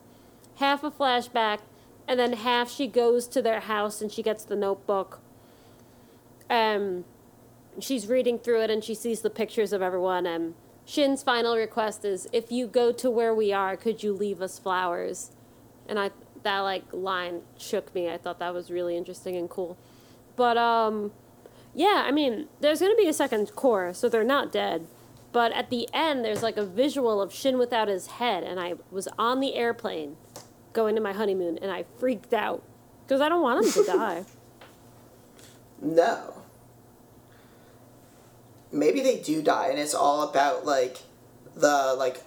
[0.55, 1.59] half a flashback,
[2.07, 5.19] and then half she goes to their house and she gets the notebook.
[6.49, 7.05] Um,
[7.79, 10.25] she's reading through it and she sees the pictures of everyone.
[10.25, 14.41] And Shin's final request is, "If you go to where we are, could you leave
[14.41, 15.31] us flowers?"
[15.87, 16.11] And I
[16.43, 18.09] that like line shook me.
[18.09, 19.77] I thought that was really interesting and cool.
[20.35, 21.11] But um,
[21.75, 24.87] yeah, I mean, there's gonna be a second cour, so they're not dead.
[25.31, 28.75] But at the end, there's like a visual of Shin without his head, and I
[28.89, 30.17] was on the airplane
[30.73, 32.63] going to my honeymoon, and I freaked out
[33.05, 34.25] because I don't want him to die.
[35.81, 36.33] No.
[38.69, 40.97] Maybe they do die, and it's all about like
[41.55, 42.21] the like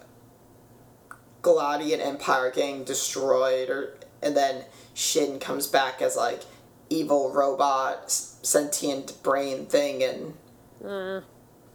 [1.42, 6.44] Giadian Empire getting destroyed, or and then Shin comes back as like
[6.88, 10.34] evil robot sentient brain thing, and
[10.82, 11.20] Uh,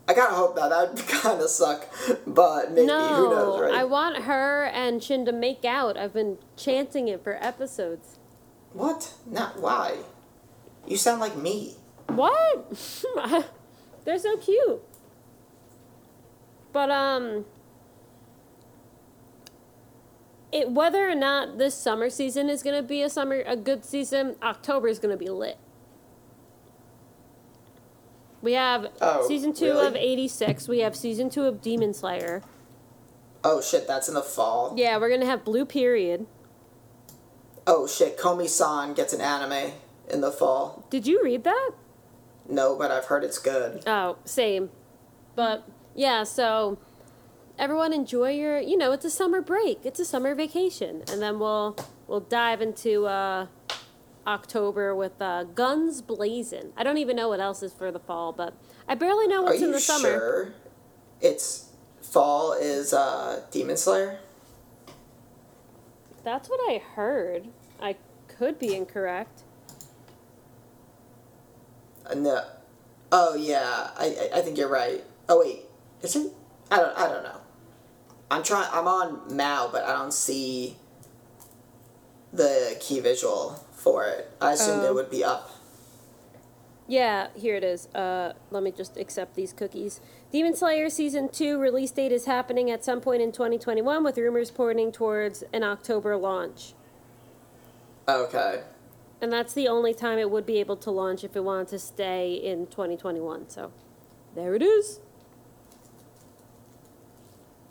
[0.07, 1.87] I gotta hope that that would kind of suck,
[2.25, 3.73] but maybe who knows, no, right?
[3.73, 5.97] I want her and Shin to make out.
[5.97, 8.17] I've been chanting it for episodes.
[8.73, 9.13] what?
[9.25, 9.97] Not why?
[10.87, 11.75] You sound like me.
[12.07, 12.71] What?
[14.05, 14.81] They're so cute.
[16.71, 17.45] But um
[20.51, 23.83] it whether or not this summer season is going to be a summer a good
[23.83, 25.57] season, October is going to be lit.
[28.47, 29.87] We have Oh, season 2 really?
[29.87, 32.43] of 86, we have season 2 of Demon Slayer.
[33.43, 34.73] Oh shit, that's in the fall.
[34.77, 36.25] Yeah, we're to have Blue Period.
[37.67, 39.73] Oh shit, Komi-san gets an anime
[40.09, 40.85] in the fall.
[40.89, 41.71] Did you read that?
[42.47, 43.83] No, but I've heard it's good.
[43.85, 44.69] Oh, same.
[45.35, 46.77] But yeah, so
[47.59, 49.79] everyone enjoy your, you know, it's a summer break.
[49.83, 51.03] It's a summer vacation.
[51.11, 51.75] And then we'll
[52.07, 53.47] we'll dive into uh
[54.27, 56.73] October with uh Guns Blazing.
[56.77, 58.53] I don't even know what else is for the fall, but
[58.87, 60.09] I barely know Are what's in the summer.
[60.09, 60.53] sure?
[61.21, 61.69] It's
[62.01, 64.19] fall is uh Demon Slayer.
[66.23, 67.47] That's what I heard.
[67.81, 67.95] I
[68.27, 69.43] could be incorrect.
[72.05, 72.43] Uh, no.
[73.11, 75.03] Oh yeah, I I- I think you're right.
[75.29, 75.61] Oh wait,
[76.01, 76.33] is it?
[76.69, 77.39] I don't I don't know.
[78.29, 78.67] I'm trying.
[78.73, 80.75] I'm on MAL, but I don't see
[82.33, 84.29] the key visual for it.
[84.41, 85.51] I assumed it would be up.
[86.89, 87.87] Yeah, here it is.
[87.93, 89.99] Uh, let me just accept these cookies.
[90.31, 94.51] Demon Slayer season two release date is happening at some point in 2021, with rumors
[94.51, 96.73] pointing towards an October launch.
[98.07, 98.61] Okay.
[99.21, 101.79] And that's the only time it would be able to launch if it wanted to
[101.79, 103.49] stay in 2021.
[103.49, 103.71] So,
[104.33, 105.01] there it is.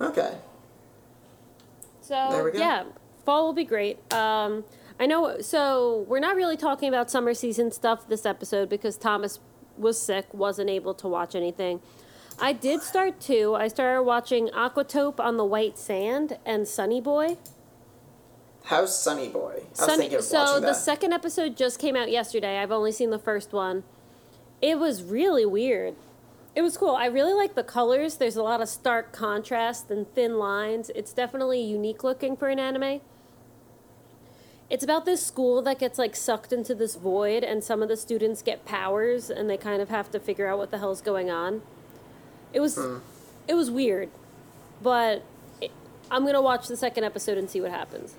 [0.00, 0.36] Okay.
[2.02, 2.58] So There we go.
[2.58, 2.84] yeah,
[3.24, 4.12] fall will be great.
[4.12, 4.64] Um,
[4.98, 5.40] I know.
[5.40, 9.40] So we're not really talking about summer season stuff this episode because Thomas
[9.76, 11.80] was sick, wasn't able to watch anything.
[12.38, 13.54] I did start two.
[13.54, 17.38] I started watching Aquatope on the White Sand and Sunny Boy.
[18.64, 19.62] How's Sunny Boy?
[19.62, 22.58] I was Sunny, so the second episode just came out yesterday.
[22.58, 23.84] I've only seen the first one.
[24.60, 25.94] It was really weird.
[26.54, 26.96] It was cool.
[26.96, 28.16] I really like the colors.
[28.16, 30.90] There's a lot of stark contrast and thin lines.
[30.94, 33.00] It's definitely unique looking for an anime.
[34.68, 37.96] It's about this school that gets like sucked into this void, and some of the
[37.96, 41.30] students get powers, and they kind of have to figure out what the hell's going
[41.30, 41.62] on.
[42.52, 42.98] It was, hmm.
[43.46, 44.10] it was weird,
[44.82, 45.22] but
[45.60, 45.70] it,
[46.10, 48.14] I'm gonna watch the second episode and see what happens.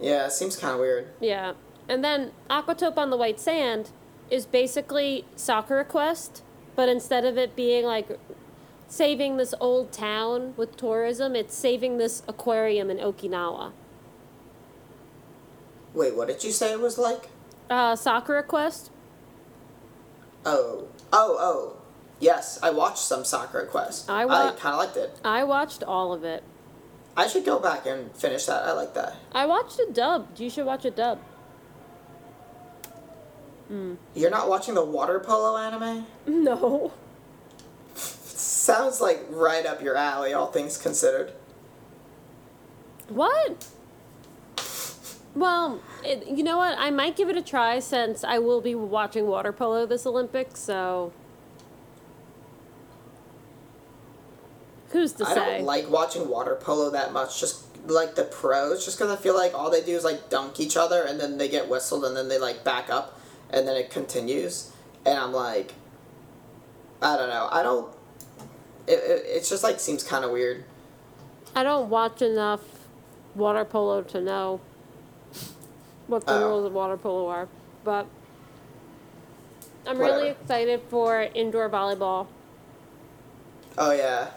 [0.00, 1.08] Yeah, it seems kind of weird.
[1.20, 1.54] Yeah.
[1.88, 3.90] And then Aquatope on the White Sand
[4.30, 6.42] is basically Sakura Quest,
[6.76, 8.18] but instead of it being like
[8.88, 13.72] saving this old town with tourism, it's saving this aquarium in Okinawa.
[15.94, 17.28] Wait, what did you say it was like?
[17.68, 18.90] Uh, Sakura Quest.
[20.44, 21.76] Oh, oh, oh.
[22.18, 24.10] Yes, I watched some Sakura Quest.
[24.10, 25.18] I I kind of liked it.
[25.24, 26.42] I watched all of it.
[27.16, 28.64] I should go back and finish that.
[28.64, 29.16] I like that.
[29.32, 30.28] I watched a dub.
[30.36, 31.18] You should watch a dub.
[34.14, 36.06] You're not watching the water polo anime?
[36.26, 36.92] No.
[37.94, 41.32] Sounds like right up your alley, all things considered.
[43.08, 43.66] What?
[45.34, 46.76] Well, it, you know what?
[46.78, 50.58] I might give it a try since I will be watching water polo this Olympics.
[50.58, 51.12] So,
[54.88, 55.56] who's to I say?
[55.58, 57.38] don't like watching water polo that much.
[57.38, 60.58] Just like the pros, just because I feel like all they do is like dunk
[60.58, 63.76] each other, and then they get whistled, and then they like back up, and then
[63.76, 64.72] it continues,
[65.06, 65.74] and I'm like,
[67.00, 67.48] I don't know.
[67.52, 67.94] I don't.
[68.88, 70.64] It, it it's just like seems kind of weird.
[71.54, 72.62] I don't watch enough
[73.36, 74.60] water polo to know
[76.10, 76.48] what the Oh.
[76.48, 77.48] rules of water polo are,
[77.84, 78.06] but
[79.86, 80.40] I'm really Whatever.
[80.42, 82.26] excited for indoor volleyball.
[83.78, 84.28] Oh yeah.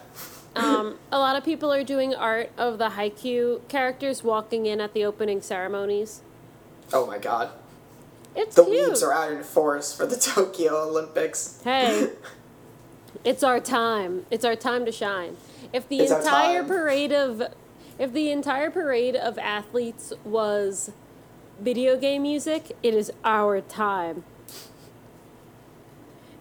[0.56, 4.94] Um, a lot of people are doing art of the Haikyuu characters walking in at
[4.94, 6.22] the opening ceremonies.
[6.92, 7.50] Oh my god.
[8.36, 8.88] It's The cute.
[8.88, 11.60] weeds are out in force for the Tokyo Olympics.
[11.64, 12.10] Hey.
[13.22, 14.26] It's our time.
[14.30, 15.38] It's our time to shine.
[15.72, 16.68] If the It's our entire time.
[16.68, 17.42] parade of
[17.98, 20.90] if the entire parade of athletes was
[21.60, 24.24] video game music, it is our time.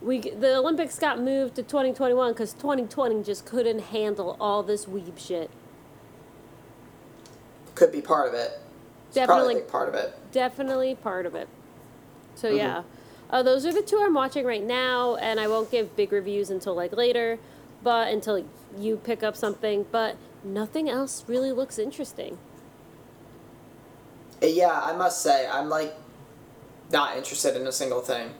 [0.01, 5.17] We the Olympics got moved to 2021 cuz 2020 just couldn't handle all this weeb
[5.17, 5.49] shit.
[7.75, 8.59] Could be part of it.
[9.07, 10.13] It's Definitely Probably a big part of it.
[10.31, 11.47] definitely part of it.
[12.35, 12.57] So Mhm.
[12.57, 12.83] yeah,
[13.29, 16.49] uh, those are the two I'm watching right now, and I won't give big reviews
[16.49, 17.39] until like later,
[17.83, 18.43] but until
[18.77, 19.85] you pick up something.
[19.91, 22.37] But nothing else really looks interesting.
[24.43, 25.95] Yeah, I must say, I'm like
[26.91, 28.31] not interested in a single thing,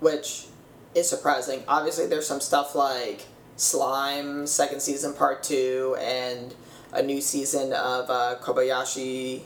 [0.00, 0.46] which
[0.94, 1.62] is surprising.
[1.68, 6.54] Obviously, there's some stuff like Slime, second season, part two, and
[6.92, 9.42] a new season of uh, Kobayashi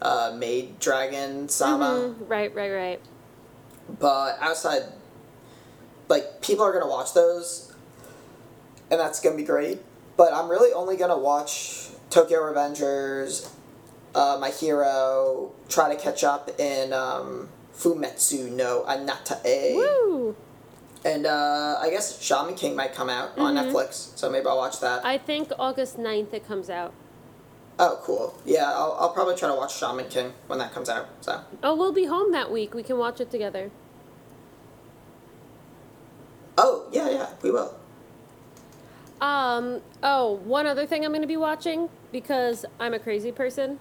[0.00, 2.14] uh, Maid Dragon Sama.
[2.18, 3.00] Mhm, Right, right, right.
[4.00, 4.82] But outside,
[6.08, 7.72] like, people are gonna watch those,
[8.90, 9.80] and that's gonna be great.
[10.16, 13.48] But I'm really only gonna watch Tokyo Revengers,
[14.14, 19.74] uh, My Hero, try to catch up in um, Fumetsu no Anatae.
[19.74, 20.36] Woo!
[21.04, 23.72] And uh, I guess Shaman King might come out on Mhm.
[23.72, 25.04] Netflix, so maybe I'll watch that.
[25.04, 26.92] I think August 9th it comes out.
[27.78, 28.38] oh, cool.
[28.44, 31.08] Yeah, I'll, I'll probably try to watch Shaman King when that comes out.
[31.22, 32.74] So Oh, we'll be home that week.
[32.74, 33.70] We can watch it together.
[36.58, 37.74] Oh, yeah, yeah, we will.
[39.20, 43.78] Um, oh, one other thing I'm going to be watching because I'm a crazy person.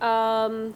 [0.00, 0.74] Um,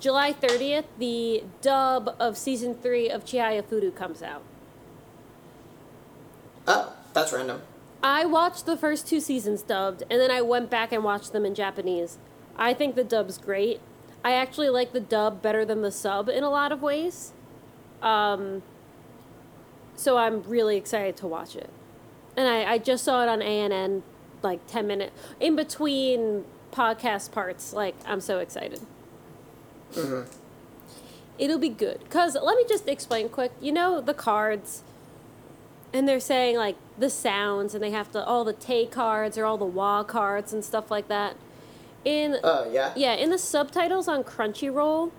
[0.00, 4.42] July 30th, the dub of season 3 of Chihayafuru comes out.
[6.66, 7.62] Oh, that's random.
[8.02, 11.46] I watched the first two seasons dubbed and then I went back and watched them
[11.46, 12.18] in Japanese.
[12.56, 13.80] I think the dub's great.
[14.24, 17.32] I actually like the dub better than the sub in a lot of ways.
[18.02, 18.62] Um,
[19.94, 21.70] so I'm really excited to watch it.
[22.36, 24.02] And I, I just saw it on ANN
[24.42, 27.72] like 10 minutes in between podcast parts.
[27.72, 28.80] Like, I'm so excited.
[29.94, 30.22] hmm
[31.38, 32.00] It'll be good.
[32.04, 33.52] Because let me just explain quick.
[33.60, 34.82] You know, the cards,
[35.92, 39.44] and they're saying like the sounds, and they have to, all the Tay cards or
[39.44, 41.36] all the Wa cards and stuff like that.
[42.04, 42.92] In Oh, yeah?
[42.96, 45.10] yeah, in the subtitles on Crunchyroll,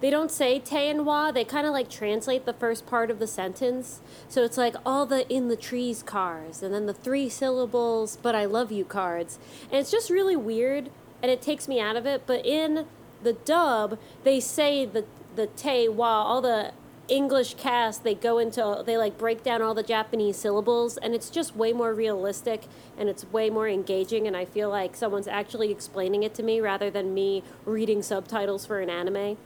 [0.00, 1.30] they don't say Tay and Wa.
[1.30, 4.00] They kind of like translate the first part of the sentence.
[4.28, 8.34] So it's like all the in the trees cards and then the three syllables, but
[8.34, 9.38] I love you cards.
[9.70, 10.90] And it's just really weird
[11.22, 12.22] and it takes me out of it.
[12.26, 12.86] But in
[13.22, 15.04] the dub, they say the,
[15.36, 16.72] the Tay, Wa, all the
[17.08, 21.28] English cast, they go into, they like break down all the Japanese syllables and it's
[21.28, 22.64] just way more realistic
[22.96, 24.26] and it's way more engaging.
[24.26, 28.64] And I feel like someone's actually explaining it to me rather than me reading subtitles
[28.64, 29.36] for an anime.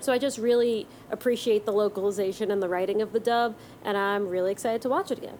[0.00, 4.28] So I just really appreciate the localization and the writing of the dub, and I'm
[4.28, 5.38] really excited to watch it again.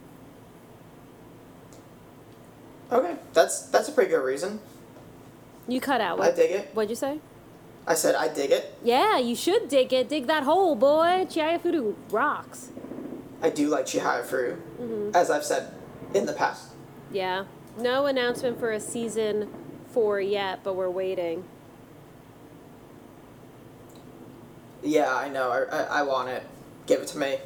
[2.90, 4.60] Okay, that's that's a pretty good reason.
[5.68, 6.18] You cut out.
[6.18, 6.70] What, I dig it.
[6.72, 7.20] what'd you say?
[7.86, 8.74] I said I dig it.
[8.82, 10.08] Yeah, you should dig it.
[10.08, 11.26] Dig that hole, boy.
[11.28, 12.70] Chihayafuru rocks.
[13.40, 15.72] I do like Chihaya Furu, hmm as I've said
[16.14, 16.70] in the past.
[17.12, 17.44] Yeah.
[17.78, 19.48] No announcement for a season
[19.92, 21.44] four yet, but we're waiting.
[24.82, 25.50] Yeah, I know.
[25.50, 26.42] I, I, I want it.
[26.86, 27.38] Give it to me.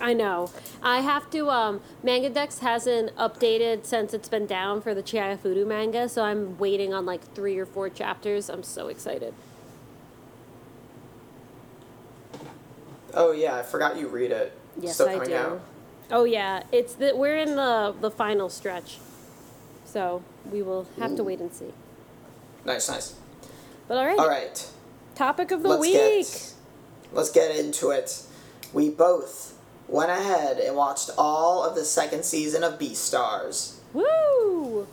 [0.00, 0.50] I know.
[0.82, 1.48] I have to.
[1.50, 6.92] Um, MangaDex hasn't updated since it's been down for the Chihayafuru manga, so I'm waiting
[6.92, 8.48] on like three or four chapters.
[8.50, 9.32] I'm so excited.
[13.14, 14.52] Oh yeah, I forgot you read it.
[14.78, 15.36] Yes, Still I coming do.
[15.36, 15.60] out.
[16.10, 18.98] Oh yeah, it's the we're in the the final stretch,
[19.84, 21.72] so we will have to wait and see.
[22.64, 23.14] Nice, nice.
[23.88, 24.68] But all right, All right,
[25.14, 25.92] topic of the let's week.
[25.94, 26.52] get
[27.12, 28.22] let's get into it.
[28.72, 29.53] We both
[29.88, 33.76] went ahead and watched all of the second season of Beastars.
[33.92, 34.86] Woo!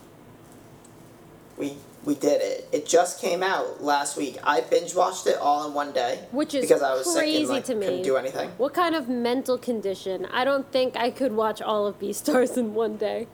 [1.58, 2.68] We we did it.
[2.72, 4.38] It just came out last week.
[4.44, 6.26] I binge watched it all in one day.
[6.32, 7.86] Which is because I was sick crazy and like to me.
[7.86, 8.50] couldn't do anything.
[8.58, 10.26] What kind of mental condition?
[10.32, 13.28] I don't think I could watch all of Beastars in one day.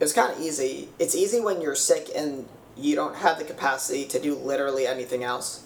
[0.00, 0.88] It was kind of easy.
[0.98, 5.22] It's easy when you're sick and you don't have the capacity to do literally anything
[5.22, 5.64] else.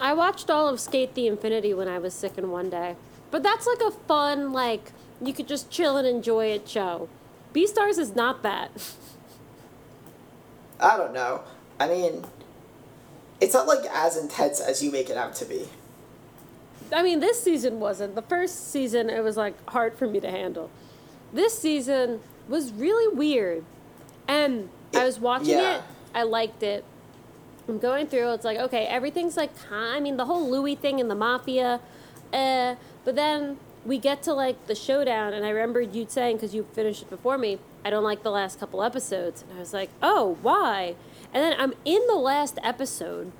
[0.00, 2.96] I watched all of SK8 the Infinity when I was sick in one day.
[3.30, 7.08] But that's like a fun, like, you could just chill and enjoy it show.
[7.54, 8.70] Beastars is not that.
[10.78, 11.42] I don't know.
[11.80, 12.24] I mean,
[13.40, 15.68] it's not like as intense as you make it out to be.
[16.92, 18.14] I mean, this season wasn't.
[18.14, 20.70] The first season, it was like hard for me to handle.
[21.32, 23.64] This season was really weird.
[24.28, 25.78] And I was watching Yeah.
[25.78, 25.82] it,
[26.14, 26.84] I liked it.
[27.68, 31.10] I'm going through, it's like, okay, everything's like, I mean, the whole Louis thing and
[31.10, 31.80] the mafia.
[32.32, 32.76] Uh,
[33.06, 36.66] but then we get to like the showdown, and I remember you saying, because you
[36.72, 39.42] finished it before me, I don't like the last couple episodes.
[39.42, 40.96] And I was like, oh, why?
[41.32, 43.30] And then I'm in the last episode.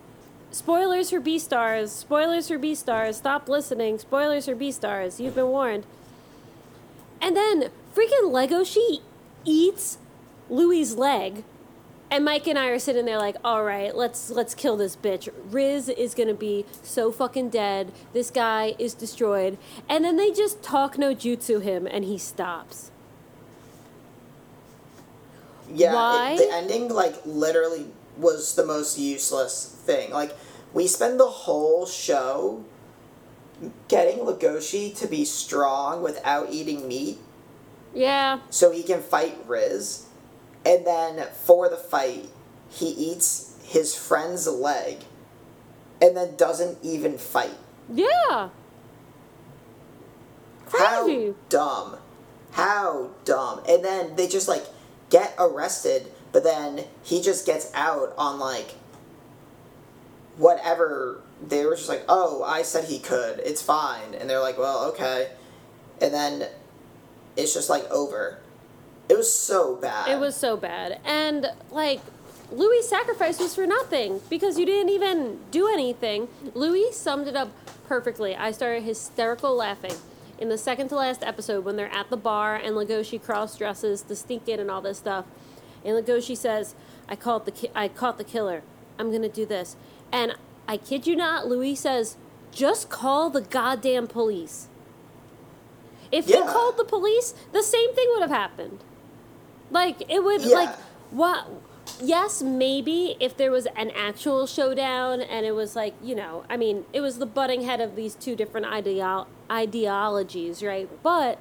[0.52, 1.88] Spoilers for Beastars.
[1.88, 3.14] Spoilers for Beastars.
[3.14, 3.98] Stop listening.
[3.98, 5.18] Spoilers for Beastars.
[5.18, 5.84] You've been warned.
[7.20, 9.00] And then freaking Legoshi
[9.44, 9.98] eats
[10.48, 11.42] Louis's leg.
[12.10, 15.28] And Mike and I are sitting there like, all right, let's let's kill this bitch.
[15.50, 17.92] Riz is gonna be so fucking dead.
[18.12, 19.58] This guy is destroyed.
[19.88, 22.90] And then they just talk no jutsu him and he stops.
[25.72, 27.86] Yeah, it- the ending like literally
[28.16, 30.10] was the most useless thing.
[30.12, 30.36] Like
[30.72, 32.64] we spend the whole show
[33.88, 37.18] getting Legoshi to be strong without eating meat
[37.94, 38.40] Yeah.
[38.50, 40.04] so he can fight Riz.
[40.66, 42.28] And then for the fight,
[42.68, 45.04] he eats his friend's leg
[46.02, 47.56] and then doesn't even fight.
[47.88, 48.50] Yeah.
[50.76, 51.98] How dumb.
[52.50, 53.62] How dumb.
[53.68, 54.66] And then they just like
[55.08, 58.74] get arrested, but then he just gets out on like
[60.36, 61.22] whatever.
[61.46, 63.38] They were just like, oh, I said he could.
[63.38, 64.14] It's fine.
[64.14, 65.30] And they're like, well, okay.
[66.00, 66.48] And then
[67.36, 68.40] it's just like over.
[69.08, 70.08] It was so bad.
[70.08, 71.00] It was so bad.
[71.04, 72.00] And like
[72.50, 76.28] Louis' sacrifice was for nothing because you didn't even do anything.
[76.54, 77.50] Louis summed it up
[77.86, 78.34] perfectly.
[78.34, 79.94] I started hysterical laughing
[80.38, 84.02] in the second to last episode when they're at the bar and Legoshi cross dresses
[84.02, 85.24] to sneak in and all this stuff.
[85.84, 86.74] And Legoshi says,
[87.08, 88.62] "I caught the ki- I caught the killer.
[88.98, 89.76] I'm gonna do this."
[90.12, 90.36] And
[90.68, 92.16] I kid you not, Louis says,
[92.50, 94.66] "Just call the goddamn police."
[96.12, 96.46] If Yeah.
[96.52, 98.80] called the police, the same thing would have happened.
[99.70, 100.56] Like it would Yeah.
[100.56, 100.74] like
[101.10, 101.46] what
[102.00, 106.56] yes, maybe if there was an actual showdown and it was like, you know, I
[106.56, 110.88] mean, it was the butting head of these two different ideol- ideologies, right?
[111.02, 111.38] But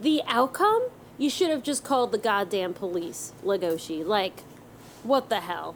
[0.00, 0.82] the outcome,
[1.16, 4.04] you should have just called the goddamn police, Legoshi.
[4.06, 4.42] Like,
[5.02, 5.74] what the hell?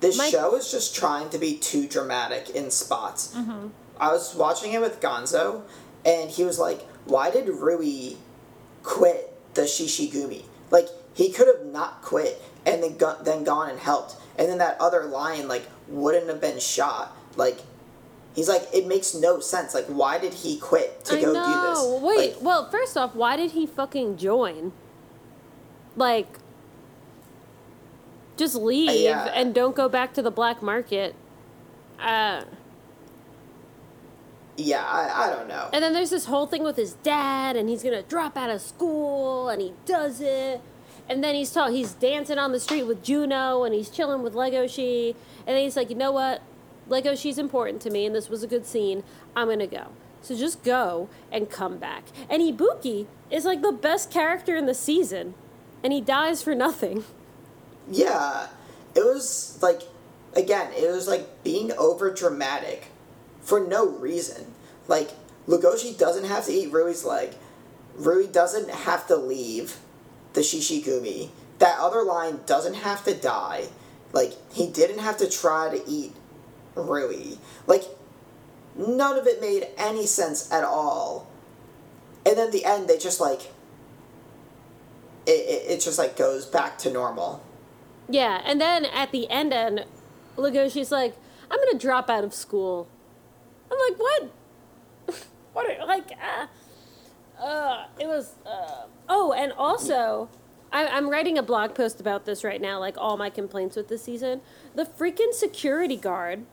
[0.00, 3.34] This Mike- show is just trying to be too dramatic in spots.
[3.34, 3.68] Mm-hmm.
[3.98, 5.62] I was watching it with Gonzo,
[6.04, 8.16] and he was like, "Why did Rui
[8.82, 10.44] quit the Shishigumi?
[10.70, 14.58] Like he could have not quit and then go- then gone and helped, and then
[14.58, 17.16] that other lion like wouldn't have been shot.
[17.36, 17.58] Like
[18.34, 19.74] he's like, it makes no sense.
[19.74, 21.44] Like why did he quit to I go know.
[21.46, 22.02] do this?
[22.02, 24.72] Wait, Like, well, first off, why did he fucking join?
[25.96, 26.26] Like,
[28.36, 29.26] just leave yeah.
[29.32, 31.14] and don't go back to the black market.
[32.00, 32.42] Uh,
[34.56, 35.68] yeah, I, I don't know.
[35.72, 38.60] and then there's this whole thing with his dad, and he's gonna drop out of
[38.60, 40.60] school, and he does it.
[41.08, 44.32] And then he's ta- he's dancing on the street with Juno, and he's chilling with
[44.34, 45.10] Legoshi.
[45.46, 46.40] And then he's like, you know what?
[46.88, 49.02] Legoshi's important to me, and this was a good scene.
[49.36, 49.88] I'm gonna go.
[50.22, 52.04] So just go and come back.
[52.30, 55.34] And Ibuki is like the best character in the season,
[55.82, 57.04] and he dies for nothing.
[57.90, 58.46] Yeah,
[58.94, 59.82] it was like,
[60.34, 62.86] again, it was like being over dramatic
[63.44, 64.46] for no reason.
[64.88, 65.10] Like,
[65.46, 67.34] Legoshi doesn't have to eat Rui's leg.
[67.96, 69.78] Rui doesn't have to leave
[70.32, 71.30] the Shishigumi.
[71.58, 73.68] That other line doesn't have to die.
[74.12, 76.12] Like, he didn't have to try to eat
[76.74, 77.36] Rui.
[77.66, 77.84] Like,
[78.76, 81.28] none of it made any sense at all.
[82.26, 83.52] And then the end, they just like
[85.26, 87.42] it, it, it just like goes back to normal.
[88.08, 89.84] Yeah, and then at the end, and
[90.36, 91.16] Legoshi's like,
[91.50, 92.88] "I'm gonna drop out of school."
[93.74, 95.26] I'm like, "What?
[95.52, 95.80] what?
[95.80, 96.46] Are, like, uh,
[97.42, 98.34] uh, it was.
[98.46, 100.28] Uh, oh, and also,
[100.72, 102.78] I, I'm writing a blog post about this right now.
[102.78, 104.40] Like all my complaints with this season.
[104.74, 106.44] The freaking security guard.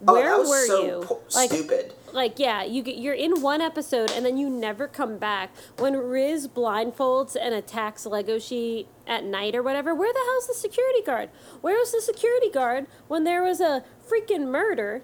[0.00, 1.00] Where oh, that was were so you?
[1.06, 1.94] po- like, stupid.
[2.12, 5.94] like yeah you get you're in one episode and then you never come back when
[5.96, 11.28] riz blindfolds and attacks legoshi at night or whatever where the hell's the security guard
[11.60, 15.02] where was the security guard when there was a freaking murder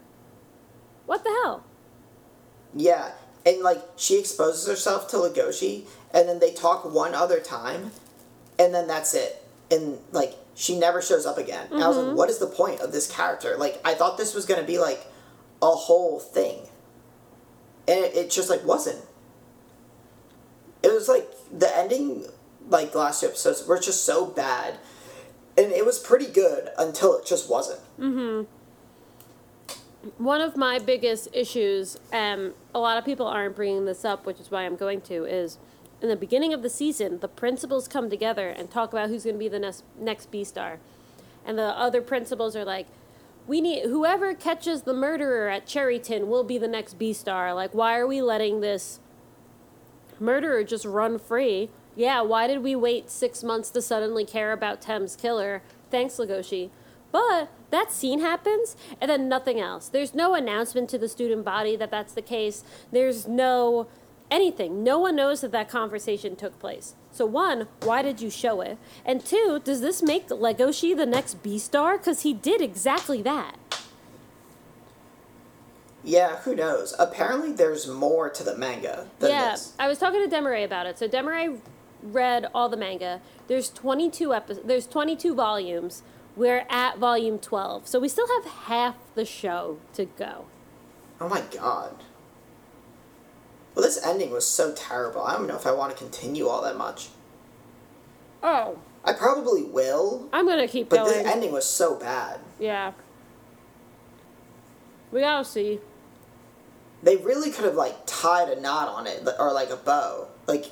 [1.10, 1.64] what the hell
[2.72, 3.10] Yeah,
[3.44, 7.90] and like she exposes herself to Legoshi, and then they talk one other time,
[8.60, 9.44] and then that's it.
[9.72, 11.66] And like she never shows up again.
[11.72, 12.16] And I was like, mm-hmm.
[12.16, 13.56] what is the point of this character?
[13.56, 15.04] Like I thought this was gonna be like
[15.60, 16.60] a whole thing,
[17.88, 19.04] and it, it just like wasn't.
[20.84, 22.26] It was like the ending,
[22.68, 24.78] like last two episodes, were just so bad,
[25.58, 27.80] and it was pretty good until it just wasn't.
[27.98, 28.59] Mm-hmm.
[30.18, 34.40] One of my biggest issues um, a lot of people aren't bringing this up which
[34.40, 35.58] is why i'm going to is
[36.02, 39.36] in the beginning of the season the principals come together and talk about who's going
[39.36, 40.78] to be the next next Beastar.
[41.44, 42.86] And the other principals are like
[43.46, 47.54] we need whoever catches the murderer at cherryton will be the next Beastar.
[47.54, 49.00] Like why are we letting this
[50.18, 51.68] murderer just run free?
[51.96, 55.62] Yeah why did we wait six months to suddenly care about Tem's killer?
[55.90, 56.70] Thanks legoshi.
[57.12, 61.76] But that scene happens and then nothing else there's no announcement to the student body
[61.76, 63.86] that that's the case there's no
[64.30, 68.60] anything no one knows that that conversation took place so one why did you show
[68.60, 73.56] it and two does this make legoshi the next Beastar because he did exactly that
[76.02, 76.94] Yeah, who knows?
[76.98, 79.74] Apparently, there's more to the manga than yeah, this.
[79.78, 80.98] I was talking to Demaray about it.
[80.98, 81.60] So Demaray
[82.02, 83.20] read all the manga.
[83.48, 84.66] There's 22 episodes.
[84.66, 86.02] There's 22 volumes.
[86.36, 90.46] We're at volume 12, so we still have half the show to go.
[91.20, 91.96] Oh my god.
[93.74, 95.22] Well, this ending was so terrible.
[95.22, 97.08] I don't know if I want to continue all that much.
[98.42, 101.12] Oh, I probably will, I'm gonna keep but going.
[101.12, 102.40] But the ending was so bad.
[102.58, 102.92] yeah,
[105.12, 105.80] we gotta see.
[107.02, 110.28] They really could have like tied a knot on it, or like a bow.
[110.46, 110.66] Like,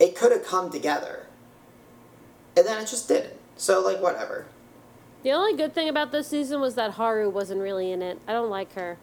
[0.00, 1.26] it could have come together,
[2.56, 3.38] and then it just didn't.
[3.56, 4.46] So like whatever.
[5.22, 8.18] The only good thing about this season was that Haru wasn't really in it.
[8.26, 8.98] I don't like her.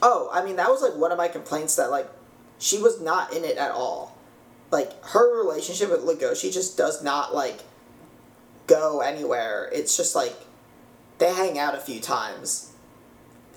[0.00, 2.08] Oh, I mean that was like one of my complaints that like
[2.58, 4.16] she was not in it at all.
[4.70, 7.60] Like her relationship with Legoshi just does not like
[8.66, 9.68] go anywhere.
[9.72, 10.36] It's just like
[11.18, 12.72] they hang out a few times.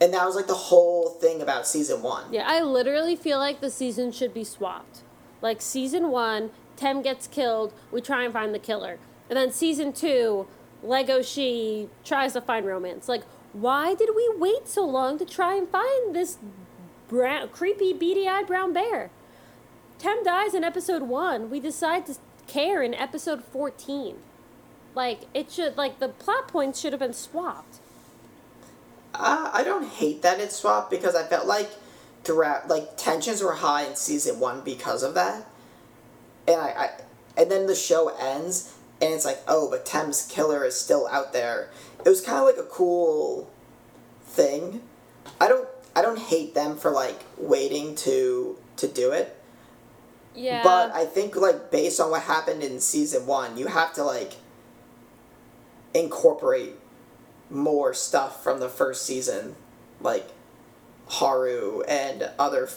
[0.01, 2.33] And that was like the whole thing about season 1.
[2.33, 5.03] Yeah, I literally feel like the season should be swapped.
[5.41, 8.97] Like season one, Tem gets killed, we try and find the killer.
[9.29, 10.47] And then season two,
[10.83, 13.09] Legoshi tries to find romance.
[13.09, 13.23] Like,
[13.53, 16.37] why did we wait so long to try and find this
[17.07, 19.09] brown, creepy, beady eyed brown bear?
[19.97, 21.49] Tem dies in episode one.
[21.49, 22.15] We decide to
[22.47, 24.17] care in episode 14.
[24.93, 27.79] Like, it should, like, the plot points should have been swapped.
[29.13, 31.69] Uh, I don't hate that it's swapped because I felt like
[32.25, 35.47] throughout like tensions were high in season 1 because of that.
[36.47, 36.89] And I, I
[37.37, 41.33] and then the show ends and it's like, "Oh, but Tem's killer is still out
[41.33, 41.69] there."
[42.05, 43.49] It was kind of like a cool
[44.23, 44.81] thing.
[45.39, 49.35] I don't I don't hate them for like waiting to to do it.
[50.35, 50.63] Yeah.
[50.63, 54.33] But I think like based on what happened in season one, you have to like
[55.93, 56.73] incorporate
[57.49, 59.55] more stuff from the first season,
[60.01, 60.29] like
[61.07, 62.67] Haru and other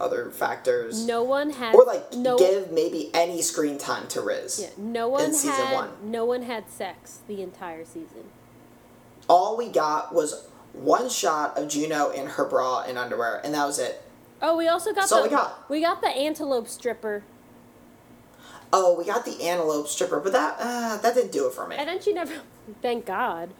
[0.00, 1.06] other factors.
[1.06, 1.74] no one had.
[1.74, 4.60] Or like no, give maybe any screen time to Riz.
[4.60, 5.90] Yeah, no one season had one.
[6.02, 8.24] no one had sex the entire season.
[9.28, 13.66] All we got was one shot of Juno in her bra and underwear, and that
[13.66, 14.02] was it.
[14.40, 15.70] Oh, we also got all the we got.
[15.70, 17.24] we got the antelope stripper,
[18.72, 21.76] Oh, we got the antelope stripper, but that uh, that didn't do it for me.
[21.76, 22.34] and then she never.
[22.82, 23.50] Thank God.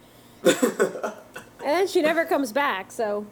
[1.61, 2.89] And then she never comes back.
[2.89, 3.25] So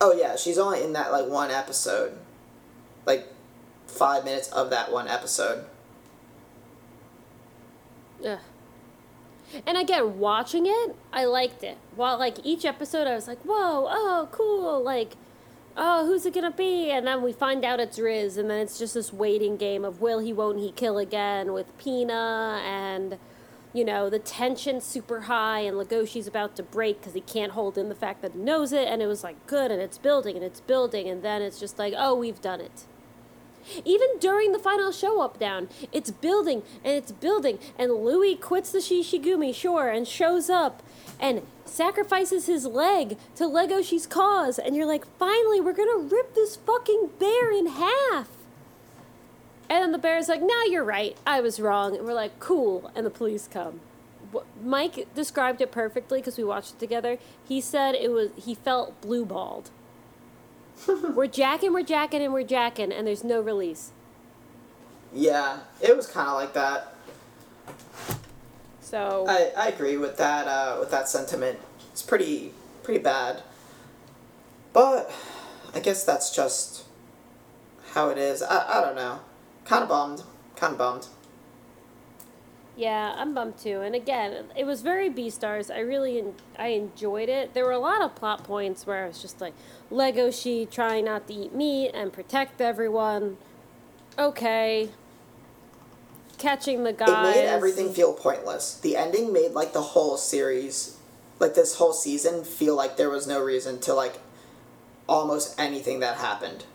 [0.00, 2.16] Oh yeah, she's only in that like one episode.
[3.06, 3.32] Like
[3.86, 5.64] five minutes of that one episode.
[8.20, 8.38] Yeah.
[9.66, 11.78] And again, watching it, I liked it.
[11.94, 15.12] While like each episode, I was like, "Whoa, oh, cool!" Like,
[15.76, 18.78] "Oh, who's it gonna be?" And then we find out it's Riz, and then it's
[18.78, 23.18] just this waiting game of will he, won't he kill again with Pina, and
[23.76, 27.76] you know, the tension super high and Legoshi's about to break because he can't hold
[27.76, 28.88] in the fact that he knows it.
[28.88, 31.08] And it was like, good, and it's building and it's building.
[31.08, 32.84] And then it's just like, oh, we've done it.
[33.84, 37.58] Even during the final show up down, it's building and it's building.
[37.78, 40.82] And Louis quits the Shishigumi, sure, and shows up
[41.20, 44.58] and sacrifices his leg to Legoshi's cause.
[44.58, 48.28] And you're like, finally, we're gonna rip this fucking bear in half.
[49.68, 51.16] And then the bear's like, "No, you're right.
[51.26, 53.80] I was wrong." And we're like, "Cool." And the police come.
[54.62, 57.18] Mike described it perfectly because we watched it together.
[57.46, 59.70] He said it was he felt blue balled.
[61.14, 63.92] we're jacking, we're jacking, and we're jacking, and there's no release.
[65.12, 66.94] Yeah, it was kind of like that.
[68.80, 71.58] So I, I agree with that uh, with that sentiment.
[71.92, 72.52] It's pretty
[72.82, 73.42] pretty bad.
[74.72, 75.10] But
[75.74, 76.84] I guess that's just
[77.92, 78.42] how it is.
[78.42, 79.20] I, I don't know.
[79.66, 80.22] Kind of bummed.
[80.54, 81.06] Kind of bummed.
[82.76, 83.80] Yeah, I'm bummed too.
[83.80, 85.74] And again, it was very Beastars.
[85.74, 86.22] I really
[86.58, 87.54] I enjoyed it.
[87.54, 89.54] There were a lot of plot points where I was just like
[89.90, 93.38] Legoshi trying not to eat meat and protect everyone.
[94.18, 94.90] Okay.
[96.36, 97.34] Catching the guys.
[97.34, 98.78] It made everything feel pointless.
[98.78, 100.98] The ending made like the whole series,
[101.40, 104.18] like this whole season, feel like there was no reason to like
[105.08, 106.66] almost anything that happened.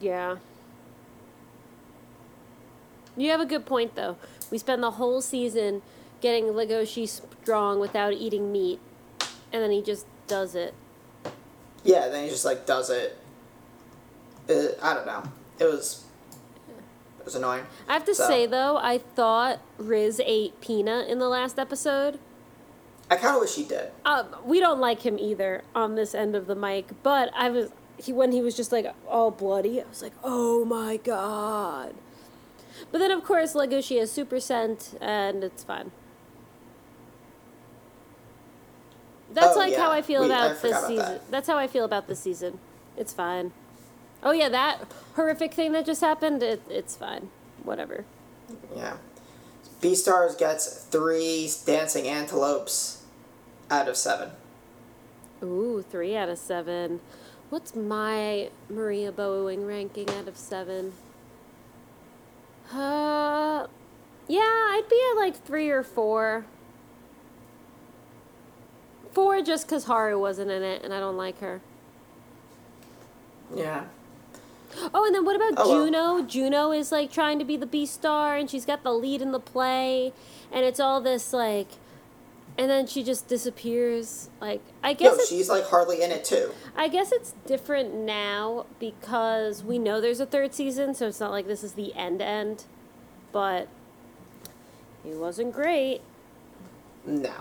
[0.00, 0.36] Yeah.
[3.16, 4.16] You have a good point, though.
[4.50, 5.82] We spend the whole season
[6.20, 8.80] getting Legoshi strong without eating meat,
[9.52, 10.74] and then he just does it.
[11.84, 13.18] Yeah, then he just like does it.
[14.48, 15.24] it I don't know.
[15.58, 16.04] It was.
[17.18, 17.64] It was annoying.
[17.88, 18.26] I have to so.
[18.26, 22.18] say though, I thought Riz ate Peanut in the last episode.
[23.10, 23.90] I kind of wish he did.
[24.06, 27.70] Um, we don't like him either on this end of the mic, but I was
[27.98, 29.80] he when he was just like all bloody.
[29.80, 31.94] I was like, oh my god.
[32.92, 35.90] But then, of course, Legoshi has Super Scent, and it's fine.
[39.32, 39.80] That's oh, like yeah.
[39.80, 40.96] how I feel we, about I this season.
[40.96, 41.30] That.
[41.30, 42.58] That's how I feel about this season.
[42.96, 43.52] It's fine.
[44.22, 44.86] Oh yeah, that
[45.16, 46.42] horrific thing that just happened.
[46.42, 47.30] It, it's fine.
[47.64, 48.04] Whatever.
[48.76, 48.98] Yeah.
[49.80, 53.02] Beastars gets three dancing antelopes
[53.70, 54.30] out of seven.
[55.42, 57.00] Ooh, three out of seven.
[57.50, 60.92] What's my Maria Boeing ranking out of seven?
[62.72, 63.66] Uh,
[64.28, 66.46] yeah, I'd be at like three or four.
[69.12, 71.60] Four just because Haru wasn't in it and I don't like her.
[73.54, 73.84] Yeah.
[74.94, 75.98] Oh, and then what about oh, Juno?
[75.98, 76.24] Well.
[76.24, 79.40] Juno is like trying to be the Beastar and she's got the lead in the
[79.40, 80.14] play
[80.50, 81.68] and it's all this like
[82.62, 84.30] and then she just disappears.
[84.40, 86.52] Like I guess no, she's like hardly in it too.
[86.76, 91.32] I guess it's different now because we know there's a third season, so it's not
[91.32, 92.66] like this is the end end.
[93.32, 93.66] But
[95.04, 96.02] it wasn't great.
[97.04, 97.34] No,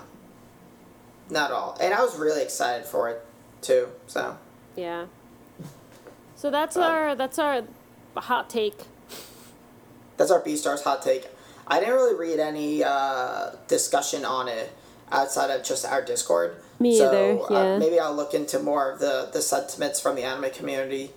[1.29, 1.77] not at all.
[1.79, 3.23] And I was really excited for it
[3.61, 3.89] too.
[4.07, 4.39] So
[4.75, 5.05] yeah.
[6.33, 7.61] So that's but, our that's our
[8.17, 8.79] hot take.
[10.17, 11.27] That's our Beastars hot take.
[11.67, 14.73] I didn't really read any uh, discussion on it
[15.11, 16.55] outside of just our Discord.
[16.79, 17.39] Me so, either.
[17.43, 17.73] Uh, yeah.
[17.75, 21.11] Uh, maybe I'll look into more of the the sentiments from the anime community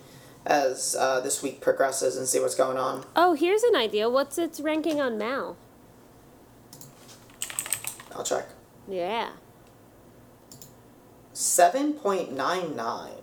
[0.47, 3.05] as uh, this week progresses and see what's going on.
[3.16, 4.11] Oh, here's an idea.
[4.11, 5.57] What's its ranking on MAL?
[8.14, 8.47] I'll check.
[8.88, 9.30] Yeah.
[11.32, 13.22] Seven point nine nine.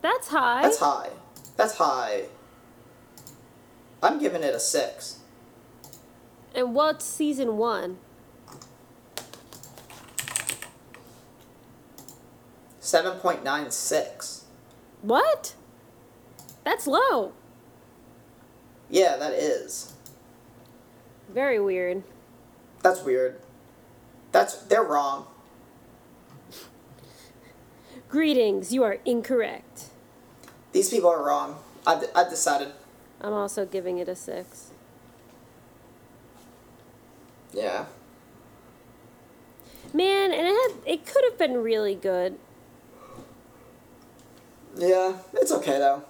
[0.00, 0.62] That's high.
[0.62, 1.10] That's high.
[1.56, 2.24] That's high.
[4.02, 5.18] I'm giving it a six.
[6.54, 7.98] And what's season one?
[12.86, 14.42] 7.96.
[15.02, 15.54] What?
[16.62, 17.32] That's low.
[18.88, 19.94] Yeah, that is.
[21.28, 22.04] Very weird.
[22.82, 23.40] That's weird.
[24.30, 25.26] That's they're wrong.
[28.08, 29.86] Greetings, you are incorrect.
[30.70, 31.58] These people are wrong.
[31.84, 32.68] I've, I've decided.
[33.20, 34.70] I'm also giving it a six.
[37.52, 37.86] Yeah.
[39.92, 42.38] Man, and it had it could have been really good.
[44.76, 46.04] Yeah, it's okay though.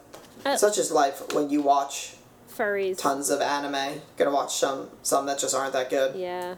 [0.44, 2.14] Uh, Such is life when you watch
[2.50, 2.98] furries.
[2.98, 4.00] Tons of anime.
[4.16, 6.16] Gonna watch some some that just aren't that good.
[6.16, 6.56] Yeah.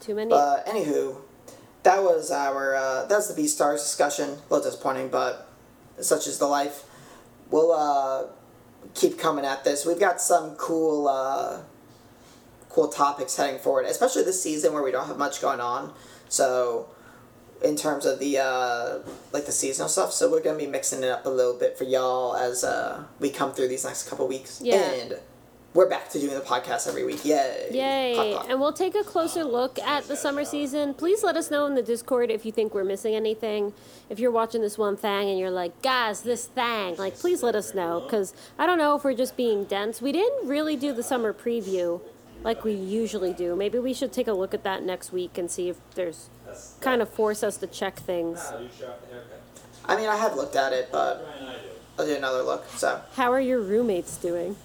[0.00, 0.30] Too many.
[0.30, 1.16] But anywho,
[1.82, 4.30] that was our uh, that's the B Beastars discussion.
[4.30, 5.48] A little disappointing, but
[6.00, 6.84] such is the life.
[7.50, 8.24] We'll uh,
[8.94, 9.86] keep coming at this.
[9.86, 11.60] We've got some cool uh,
[12.68, 15.92] cool topics heading forward, especially this season where we don't have much going on.
[16.28, 16.88] So
[17.62, 18.98] in terms of the uh,
[19.32, 20.12] like the seasonal stuff.
[20.12, 23.30] So we're gonna be mixing it up a little bit for y'all as uh, we
[23.30, 24.60] come through these next couple weeks.
[24.62, 24.76] Yeah.
[24.76, 25.18] And
[25.74, 27.24] we're back to doing the podcast every week.
[27.24, 27.68] Yay!
[27.70, 28.14] Yay!
[28.16, 28.50] Pop, pop.
[28.50, 30.94] And we'll take a closer look at the summer season.
[30.94, 33.74] Please let us know in the Discord if you think we're missing anything.
[34.08, 37.54] If you're watching this one thing and you're like, guys, this thing, like, please let
[37.54, 38.00] us know.
[38.00, 40.00] Because I don't know if we're just being dense.
[40.00, 42.00] We didn't really do the summer preview
[42.42, 43.54] like we usually do.
[43.54, 46.30] Maybe we should take a look at that next week and see if there's
[46.80, 48.40] kind of force us to check things.
[49.84, 51.26] I mean, I have looked at it, but
[51.98, 52.68] I'll do another look.
[52.70, 54.56] So How are your roommates doing?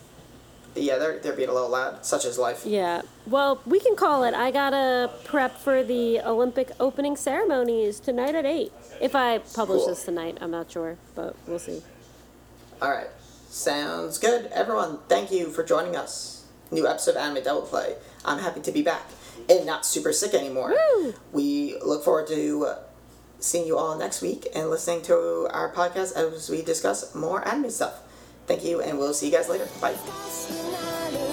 [0.75, 2.03] yeah, they're they're being a little loud.
[2.05, 2.65] Such is life.
[2.65, 3.03] Yeah.
[3.27, 4.33] Well, we can call it.
[4.33, 8.71] I gotta prep for the Olympic opening ceremonies tonight at eight.
[8.99, 9.87] If I publish Cool.
[9.89, 11.83] this tonight, I'm not sure, but we'll see.
[12.81, 13.07] All right,
[13.49, 14.47] sounds good.
[14.47, 16.45] Everyone, thank you for joining us.
[16.71, 17.95] New episode of Anime Double Play.
[18.25, 19.03] I'm happy to be back
[19.49, 20.75] and not super sick anymore.
[20.95, 21.13] Woo!
[21.31, 22.79] We look forward to uh,
[23.39, 27.69] seeing you all next week and listening to our podcast as we discuss more anime
[27.69, 28.01] stuff.
[28.47, 29.67] Thank you, and we'll see you guys later.
[29.79, 29.93] Bye.
[29.93, 31.32] Stars tonight.